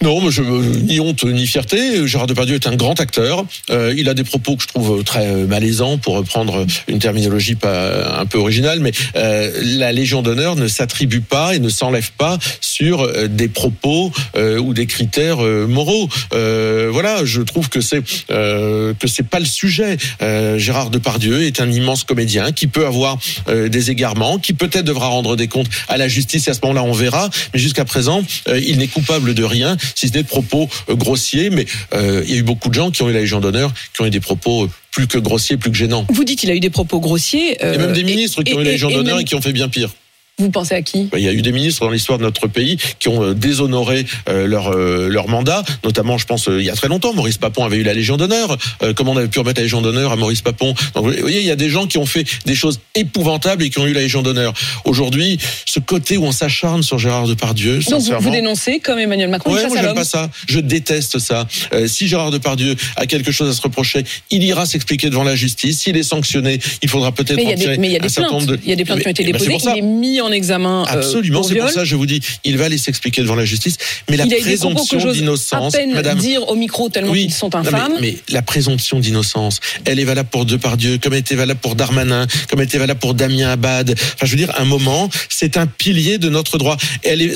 Non, 0.00 0.30
je, 0.30 0.42
ni 0.42 1.00
honte 1.00 1.24
ni 1.24 1.44
fierté. 1.44 2.06
Gérard 2.06 2.28
Depardieu 2.28 2.54
est 2.54 2.68
un 2.68 2.76
grand 2.76 3.00
acteur. 3.00 3.44
Euh, 3.68 3.92
il 3.96 4.08
a 4.08 4.14
des 4.14 4.22
propos 4.22 4.54
que 4.54 4.62
je 4.62 4.68
trouve 4.68 5.02
très 5.02 5.34
malaisants, 5.34 5.98
pour 5.98 6.14
reprendre 6.14 6.64
une 6.86 7.00
terminologie 7.00 7.56
un 7.64 8.26
peu 8.26 8.38
originale. 8.38 8.78
Mais 8.78 8.92
euh, 9.16 9.50
la 9.60 9.90
Légion 9.90 10.22
d'honneur 10.22 10.54
ne 10.54 10.68
s'attribue 10.68 11.20
pas 11.20 11.56
et 11.56 11.58
ne 11.58 11.68
s'enlève 11.68 12.12
pas 12.12 12.38
sur 12.60 13.00
euh, 13.00 13.26
des 13.26 13.48
propos 13.48 14.12
euh, 14.36 14.58
ou 14.58 14.72
des 14.72 14.86
critères 14.86 15.44
euh, 15.44 15.66
moraux. 15.66 16.08
Euh, 16.32 16.90
voilà, 16.92 17.24
je 17.24 17.42
trouve 17.42 17.68
que 17.68 17.80
c'est 17.80 18.04
euh, 18.30 18.94
que 19.00 19.08
c'est 19.08 19.26
pas 19.26 19.40
le 19.40 19.46
sujet. 19.46 19.96
Euh, 20.22 20.58
Gérard 20.58 20.90
Depardieu 20.90 21.42
est 21.42 21.60
un 21.60 21.72
immense 21.72 22.04
comédien 22.04 22.52
qui 22.52 22.68
peut 22.68 22.86
avoir 22.86 23.18
euh, 23.48 23.68
des 23.68 23.90
égarements, 23.90 24.38
qui 24.38 24.52
peut-être 24.52 24.84
devra 24.84 25.08
rendre 25.08 25.34
des 25.34 25.48
comptes 25.48 25.70
à 25.88 25.96
la 25.96 26.06
justice. 26.06 26.46
Et 26.46 26.52
à 26.52 26.54
ce 26.54 26.60
moment-là, 26.62 26.84
on 26.84 26.92
verra. 26.92 27.15
Mais 27.52 27.58
jusqu'à 27.60 27.84
présent, 27.84 28.22
euh, 28.48 28.58
il 28.60 28.78
n'est 28.78 28.86
coupable 28.88 29.34
de 29.34 29.44
rien, 29.44 29.76
si 29.94 30.08
ce 30.08 30.12
n'est 30.14 30.22
de 30.22 30.28
propos 30.28 30.68
euh, 30.88 30.94
grossiers. 30.94 31.50
Mais 31.50 31.66
euh, 31.94 32.22
il 32.26 32.30
y 32.32 32.34
a 32.34 32.38
eu 32.38 32.42
beaucoup 32.42 32.68
de 32.68 32.74
gens 32.74 32.90
qui 32.90 33.02
ont 33.02 33.08
eu 33.08 33.12
la 33.12 33.20
Légion 33.20 33.40
d'honneur, 33.40 33.72
qui 33.94 34.02
ont 34.02 34.06
eu 34.06 34.10
des 34.10 34.20
propos 34.20 34.68
plus 34.92 35.06
que 35.06 35.18
grossiers, 35.18 35.56
plus 35.56 35.70
que 35.70 35.76
gênants. 35.76 36.06
Vous 36.08 36.24
dites 36.24 36.38
qu'il 36.38 36.50
a 36.50 36.54
eu 36.54 36.60
des 36.60 36.70
propos 36.70 37.00
grossiers. 37.00 37.56
Il 37.60 37.66
y 37.66 37.74
a 37.74 37.78
même 37.78 37.92
des 37.92 38.02
ministres 38.04 38.42
qui 38.42 38.52
et- 38.52 38.54
ont 38.54 38.60
eu 38.60 38.64
la 38.64 38.70
et- 38.70 38.72
Légion 38.72 38.88
et 38.90 38.94
d'honneur 38.94 39.16
même- 39.16 39.22
et 39.22 39.24
qui 39.24 39.34
ont 39.34 39.42
fait 39.42 39.52
bien 39.52 39.68
pire. 39.68 39.90
Vous 40.38 40.50
pensez 40.50 40.74
à 40.74 40.82
qui? 40.82 41.08
Il 41.16 41.22
y 41.22 41.28
a 41.28 41.32
eu 41.32 41.40
des 41.40 41.50
ministres 41.50 41.82
dans 41.86 41.90
l'histoire 41.90 42.18
de 42.18 42.22
notre 42.24 42.46
pays 42.46 42.76
qui 42.98 43.08
ont 43.08 43.22
euh, 43.22 43.32
déshonoré 43.32 44.04
euh, 44.28 44.46
leur 44.46 44.68
euh, 44.68 45.08
leur 45.08 45.28
mandat, 45.28 45.64
notamment, 45.82 46.18
je 46.18 46.26
pense, 46.26 46.50
il 46.52 46.60
y 46.62 46.68
a 46.68 46.74
très 46.74 46.88
longtemps, 46.88 47.14
Maurice 47.14 47.38
Papon 47.38 47.64
avait 47.64 47.78
eu 47.78 47.82
la 47.82 47.94
Légion 47.94 48.18
d'honneur. 48.18 48.58
Comment 48.96 49.12
on 49.12 49.16
avait 49.16 49.28
pu 49.28 49.38
remettre 49.38 49.60
la 49.60 49.62
Légion 49.64 49.80
d'honneur 49.80 50.12
à 50.12 50.16
Maurice 50.16 50.42
Papon? 50.42 50.74
Donc, 50.94 51.06
Vous 51.06 51.20
voyez, 51.20 51.40
il 51.40 51.46
y 51.46 51.50
a 51.50 51.56
des 51.56 51.70
gens 51.70 51.86
qui 51.86 51.96
ont 51.96 52.04
fait 52.04 52.24
des 52.44 52.54
choses 52.54 52.80
épouvantables 52.94 53.62
et 53.62 53.70
qui 53.70 53.78
ont 53.78 53.86
eu 53.86 53.94
la 53.94 54.00
Légion 54.02 54.20
d'honneur. 54.20 54.52
Aujourd'hui, 54.84 55.38
ce 55.64 55.80
côté 55.80 56.18
où 56.18 56.24
on 56.24 56.32
s'acharne 56.32 56.82
sur 56.82 56.98
Gérard 56.98 57.26
Depardieu, 57.26 57.76
Donc 57.76 57.84
vous, 57.84 57.90
sincèrement. 57.92 58.20
vous 58.20 58.30
dénoncez, 58.30 58.78
comme 58.80 58.98
Emmanuel 58.98 59.30
Macron, 59.30 59.54
Ouais, 59.54 59.66
moi 59.68 59.76
j'aime 59.80 59.94
pas 59.94 60.04
ça. 60.04 60.30
Je 60.48 60.60
déteste 60.60 61.18
ça. 61.18 61.46
Euh, 61.72 61.88
si 61.88 62.08
Gérard 62.08 62.30
Depardieu 62.30 62.76
a 62.96 63.06
quelque 63.06 63.32
chose 63.32 63.48
à 63.48 63.54
se 63.54 63.62
reprocher, 63.62 64.04
il 64.30 64.44
ira 64.44 64.66
s'expliquer 64.66 65.08
devant 65.08 65.24
la 65.24 65.34
justice. 65.34 65.78
S'il 65.80 65.96
est 65.96 66.02
sanctionné, 66.02 66.58
il 66.82 66.90
faudra 66.90 67.12
peut-être 67.12 67.36
Mais 67.36 67.44
il 67.44 67.48
y 67.48 67.52
a 67.52 67.56
des, 67.56 67.78
mais 67.78 67.88
il 67.88 67.92
y 67.92 67.96
a 67.96 68.00
un 68.00 68.02
des 68.02 68.08
certain 68.10 68.28
plaintes. 68.28 68.40
nombre 68.42 68.52
de. 68.58 68.60
Il 68.64 68.68
y 68.68 68.72
a 68.72 68.76
des 68.76 68.84
plaintes 68.84 69.00
qui 69.00 69.06
ont 69.06 69.10
été 69.12 69.24
déposées. 69.24 69.56
Il 69.72 69.78
est 69.78 69.82
mis 69.82 70.20
en 70.20 70.25
examen. 70.32 70.82
euh, 70.84 70.92
Absolument, 70.92 71.42
c'est 71.42 71.54
pour 71.56 71.68
ça 71.70 71.80
que 71.80 71.86
je 71.86 71.96
vous 71.96 72.06
dis, 72.06 72.20
il 72.44 72.56
va 72.58 72.66
aller 72.66 72.78
s'expliquer 72.78 73.22
devant 73.22 73.34
la 73.34 73.44
justice, 73.44 73.76
mais 74.10 74.16
la 74.16 74.24
il 74.24 74.34
présomption 74.36 74.98
d'innocence, 75.12 75.74
madame. 75.94 76.18
dire 76.18 76.48
au 76.48 76.54
micro 76.54 76.88
tellement 76.88 77.12
qu'ils 77.12 77.32
sont 77.32 77.50
non, 77.52 77.60
mais- 77.62 77.68
infâmes. 77.68 77.92
mais, 78.00 78.16
la 78.30 78.42
présomption 78.42 79.00
d'innocence, 79.00 79.60
elle 79.84 79.98
est 79.98 80.04
valable 80.04 80.28
pour 80.30 80.44
Depardieu, 80.44 80.98
comme 80.98 81.12
elle 81.14 81.20
était 81.20 81.34
valable 81.34 81.60
pour 81.60 81.74
Darmanin, 81.74 82.26
comme 82.48 82.60
elle 82.60 82.66
était 82.66 82.78
valable 82.78 83.00
pour 83.00 83.14
Damien 83.14 83.48
Abad. 83.50 83.90
Enfin, 83.90 84.26
je 84.26 84.30
veux 84.30 84.36
dire, 84.36 84.52
un 84.58 84.64
moment, 84.64 85.08
c'est 85.28 85.56
un 85.56 85.66
pilier 85.66 86.18
de 86.18 86.28
notre 86.28 86.58
droit. 86.58 86.76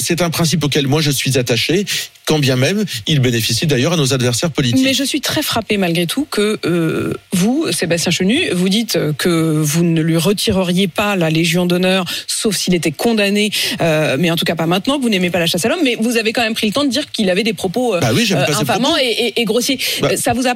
C'est 0.00 0.22
un 0.22 0.31
principe 0.31 0.64
auquel 0.64 0.87
moi 0.87 1.00
je 1.00 1.11
suis 1.11 1.38
attaché, 1.38 1.85
quand 2.31 2.38
bien 2.38 2.55
même 2.55 2.85
il 3.09 3.19
bénéficie 3.19 3.66
d'ailleurs 3.66 3.95
à 3.95 3.97
nos 3.97 4.14
adversaires 4.14 4.53
politiques. 4.53 4.85
Mais 4.85 4.95
je 4.95 5.03
suis 5.03 5.21
très 5.21 5.43
frappé 5.43 5.79
malgré 5.79 6.07
tout 6.07 6.29
que 6.31 6.61
euh, 6.64 7.12
vous, 7.33 7.66
Sébastien 7.73 8.12
Chenu, 8.12 8.51
vous 8.53 8.69
dites 8.69 8.97
que 9.19 9.29
vous 9.61 9.83
ne 9.83 10.01
lui 10.01 10.16
retireriez 10.16 10.87
pas 10.87 11.16
la 11.16 11.29
Légion 11.29 11.66
d'honneur, 11.66 12.05
sauf 12.29 12.55
s'il 12.57 12.75
était 12.75 12.93
condamné, 12.93 13.51
euh, 13.81 14.16
mais 14.19 14.31
en 14.31 14.37
tout 14.37 14.45
cas 14.45 14.55
pas 14.55 14.66
maintenant, 14.66 14.99
que 14.99 15.03
vous 15.03 15.09
n'aimez 15.11 15.31
pas 15.31 15.40
la 15.40 15.47
chasse 15.47 15.64
à 15.64 15.69
l'homme, 15.69 15.81
mais 15.83 15.97
vous 16.01 16.16
avez 16.19 16.33
quand 16.33 16.43
même 16.43 16.55
pris 16.55 16.69
le 16.69 16.73
temps 16.73 16.85
de 16.85 16.90
dire 16.90 17.11
qu'il 17.11 17.29
avait 17.31 17.43
des 17.43 17.53
propos 17.53 17.97
euh, 17.97 18.01
Bah 18.01 18.11
oui, 18.14 18.29
euh, 18.31 18.37
infamants 18.61 18.90
propos. 18.90 18.99
et, 19.03 19.27
et- 19.37 19.40
et 19.40 19.45
grossiers. 19.45 19.79
Bah. 20.01 20.16
Ça 20.16 20.33
vous 20.33 20.47
a 20.47 20.55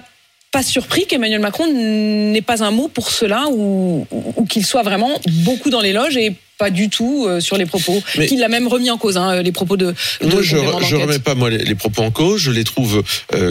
pas 0.54 0.62
surpris 0.62 1.04
qu'Emmanuel 1.06 1.40
Macron 1.40 1.66
n'ait 1.66 2.40
pas 2.40 2.62
un 2.62 2.70
mot 2.70 2.86
pour 2.86 3.10
cela 3.10 3.46
ou, 3.50 4.06
qu'il 4.48 4.64
soit 4.64 4.84
vraiment 4.84 5.10
beaucoup 5.44 5.68
dans 5.68 5.80
l'éloge 5.80 6.16
et 6.16 6.32
pas 6.58 6.70
du 6.70 6.88
tout 6.88 7.26
euh, 7.26 7.40
sur 7.40 7.56
les 7.56 7.66
propos, 7.66 8.00
Mais- 8.16 8.26
qu'il 8.26 8.40
a 8.44 8.48
même 8.48 8.68
remis 8.68 8.88
en 8.88 8.96
cause 8.96 9.16
hein, 9.16 9.42
les 9.42 9.50
propos 9.50 9.76
de, 9.76 9.86
de 10.20 10.26
Moi, 10.28 10.42
je, 10.42 10.56
d'enquête. 10.56 10.92
remets 11.02 11.18
pas 11.18 11.34
moi 11.34 11.50
les, 11.50 11.58
les 11.58 11.74
propos 11.74 12.02
en 12.02 12.12
cause. 12.12 12.40
Je 12.40 12.52
les 12.52 12.62
trouve 12.62 13.02
euh, 13.34 13.42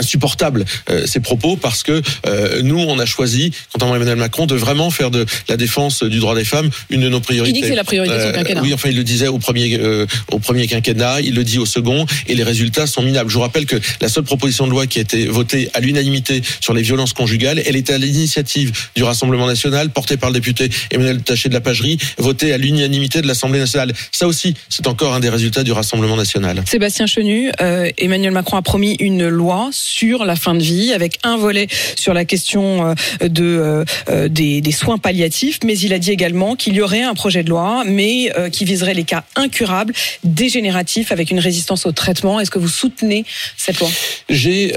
insupportables 0.00 0.64
euh, 0.90 1.06
ces 1.06 1.20
propos 1.20 1.56
parce 1.56 1.82
que 1.82 2.02
euh, 2.26 2.62
nous, 2.62 2.78
on 2.78 2.98
a 2.98 3.06
choisi, 3.06 3.52
contrairement 3.72 3.94
à 3.94 3.96
Emmanuel 3.96 4.16
Macron, 4.16 4.46
de 4.46 4.56
vraiment 4.56 4.90
faire 4.90 5.10
de 5.10 5.24
la 5.48 5.56
défense 5.56 6.02
du 6.02 6.18
droit 6.18 6.34
des 6.34 6.44
femmes 6.44 6.70
une 6.88 7.02
de 7.02 7.08
nos 7.08 7.20
priorités. 7.20 7.50
Il 7.50 7.54
dit 7.54 7.60
que 7.60 7.68
c'est 7.68 7.74
la 7.74 7.84
priorité 7.84 8.14
de 8.14 8.20
son 8.20 8.32
quinquennat. 8.32 8.62
Oui, 8.62 8.74
enfin, 8.74 8.88
il 8.88 8.96
le 8.96 9.04
disait 9.04 9.28
au 9.28 9.38
premier 9.38 9.78
euh, 9.78 10.06
au 10.32 10.38
premier 10.38 10.66
quinquennat, 10.66 11.20
il 11.20 11.34
le 11.34 11.44
dit 11.44 11.58
au 11.58 11.66
second, 11.66 12.06
et 12.26 12.34
les 12.34 12.42
résultats 12.42 12.86
sont 12.86 13.02
minables. 13.02 13.30
Je 13.30 13.34
vous 13.34 13.40
rappelle 13.40 13.66
que 13.66 13.76
la 14.00 14.08
seule 14.08 14.24
proposition 14.24 14.66
de 14.66 14.70
loi 14.70 14.86
qui 14.86 14.98
a 14.98 15.02
été 15.02 15.26
votée 15.26 15.70
à 15.74 15.80
l'unanimité 15.80 16.42
sur 16.60 16.74
les 16.74 16.82
violences 16.82 17.12
conjugales, 17.12 17.62
elle 17.66 17.76
était 17.76 17.94
à 17.94 17.98
l'initiative 17.98 18.72
du 18.96 19.02
Rassemblement 19.02 19.46
national, 19.46 19.90
portée 19.90 20.16
par 20.16 20.30
le 20.30 20.34
député 20.34 20.70
Emmanuel 20.90 21.22
Taché 21.22 21.48
de 21.48 21.54
la 21.54 21.60
Pagerie, 21.60 21.98
votée 22.18 22.52
à 22.52 22.58
l'unanimité 22.58 23.22
de 23.22 23.26
l'Assemblée 23.26 23.58
nationale. 23.58 23.92
Ça 24.12 24.26
aussi, 24.26 24.54
c'est 24.68 24.86
encore 24.86 25.14
un 25.14 25.20
des 25.20 25.28
résultats 25.28 25.62
du 25.62 25.72
Rassemblement 25.72 26.16
national. 26.16 26.62
Sébastien 26.66 27.06
Chenu, 27.06 27.50
euh, 27.60 27.90
Emmanuel 27.98 28.32
Macron 28.32 28.56
a 28.56 28.62
promis 28.62 28.96
une 29.00 29.28
loi 29.28 29.70
sur 29.72 29.89
la 30.24 30.36
fin 30.36 30.54
de 30.54 30.62
vie 30.62 30.92
avec 30.92 31.18
un 31.22 31.36
volet 31.36 31.66
sur 31.96 32.14
la 32.14 32.24
question 32.24 32.86
euh, 32.86 33.28
de 33.28 33.44
euh, 33.44 33.84
euh, 34.08 34.28
des, 34.28 34.72
soins 34.72 34.98
palliatifs, 34.98 35.58
mais 35.64 35.76
il 35.78 35.92
a 35.92 35.98
dit 35.98 36.10
également 36.12 36.56
qu'il 36.56 36.74
y 36.74 36.80
aurait 36.80 37.02
un 37.02 37.14
projet 37.14 37.42
de 37.42 37.50
loi, 37.50 37.82
mais 37.86 38.32
qui 38.52 38.64
viserait 38.64 38.94
les 38.94 39.04
cas 39.04 39.24
incurables, 39.34 39.92
dégénératifs, 40.22 41.12
avec 41.12 41.30
une 41.30 41.40
résistance 41.40 41.86
au 41.86 41.92
traitement. 41.92 42.38
Est-ce 42.40 42.50
que 42.50 42.58
vous 42.58 42.68
soutenez 42.68 43.24
cette 43.56 43.80
loi? 43.80 43.90
J'ai 44.28 44.72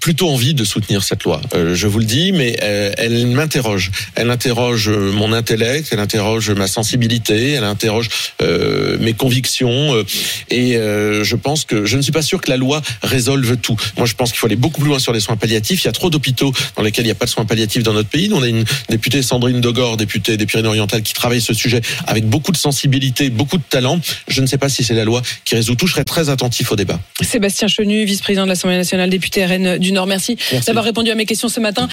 plutôt 0.00 0.28
envie 0.28 0.54
de 0.54 0.64
soutenir 0.64 1.02
cette 1.02 1.24
loi. 1.24 1.40
Euh, 1.54 1.74
je 1.74 1.86
vous 1.86 1.98
le 1.98 2.04
dis, 2.04 2.32
mais 2.32 2.56
euh, 2.62 2.92
elle 2.96 3.26
m'interroge. 3.26 3.90
Elle 4.14 4.30
interroge 4.30 4.88
euh, 4.88 5.12
mon 5.12 5.32
intellect, 5.32 5.88
elle 5.92 6.00
interroge 6.00 6.50
ma 6.50 6.66
sensibilité, 6.66 7.52
elle 7.52 7.64
interroge 7.64 8.08
mes 9.00 9.12
convictions. 9.12 9.94
et 10.50 10.72
je 10.74 11.36
pense 11.36 11.64
que 11.64 11.84
je 11.84 11.96
ne 11.96 12.02
suis 12.02 12.12
pas 12.12 12.22
sûr 12.22 12.40
que 12.40 12.50
la 12.50 12.56
loi 12.56 12.82
résolve 13.02 13.56
tout. 13.56 13.76
Moi, 13.96 14.06
je 14.06 14.14
pense 14.14 14.30
qu'il 14.30 14.38
faut 14.38 14.46
aller 14.46 14.56
beaucoup 14.56 14.80
plus 14.80 14.88
loin 14.88 14.98
sur 14.98 15.12
les 15.12 15.20
soins 15.20 15.36
palliatifs. 15.36 15.82
Il 15.82 15.86
y 15.86 15.88
a 15.88 15.92
trop 15.92 16.10
d'hôpitaux 16.10 16.52
dans 16.76 16.82
lesquels 16.82 17.04
il 17.04 17.08
n'y 17.08 17.12
a 17.12 17.16
pas 17.16 17.26
de 17.26 17.30
soins 17.30 17.44
palliatifs 17.44 17.82
dans 17.82 17.92
notre 17.92 18.08
pays. 18.08 18.30
On 18.32 18.42
a 18.42 18.48
une 18.48 18.64
députée 18.88 19.22
Sandrine 19.22 19.60
Dogor, 19.60 19.96
députée 19.96 20.36
des 20.36 20.46
Pyrénées-Orientales, 20.46 21.02
qui 21.02 21.14
travaille 21.14 21.40
ce 21.40 21.54
sujet 21.54 21.80
avec 22.06 22.26
beaucoup 22.26 22.52
de 22.52 22.56
sensibilité, 22.56 23.30
beaucoup 23.30 23.58
de 23.58 23.62
talent. 23.68 24.00
Je 24.28 24.40
ne 24.40 24.46
sais 24.46 24.58
pas 24.58 24.68
si 24.68 24.84
c'est 24.84 24.94
la 24.94 25.04
loi 25.04 25.22
qui 25.44 25.54
résout 25.54 25.74
tout. 25.74 25.86
Je 25.86 25.92
serai 25.92 26.04
très 26.04 26.28
attentif 26.28 26.70
au 26.72 26.76
débat. 26.76 27.00
Sébastien 27.20 27.68
Chenu, 27.68 28.04
vice-président 28.04 28.44
de 28.44 28.48
l'Assemblée 28.48 28.76
nationale, 28.76 29.10
député 29.10 29.44
RN 29.44 29.78
du 29.88 29.92
Nord. 29.92 30.06
Merci, 30.06 30.36
Merci. 30.52 30.66
d'avoir 30.66 30.84
répondu 30.84 31.10
à 31.10 31.14
mes 31.14 31.26
questions 31.26 31.48
ce 31.48 31.60
matin. 31.60 31.86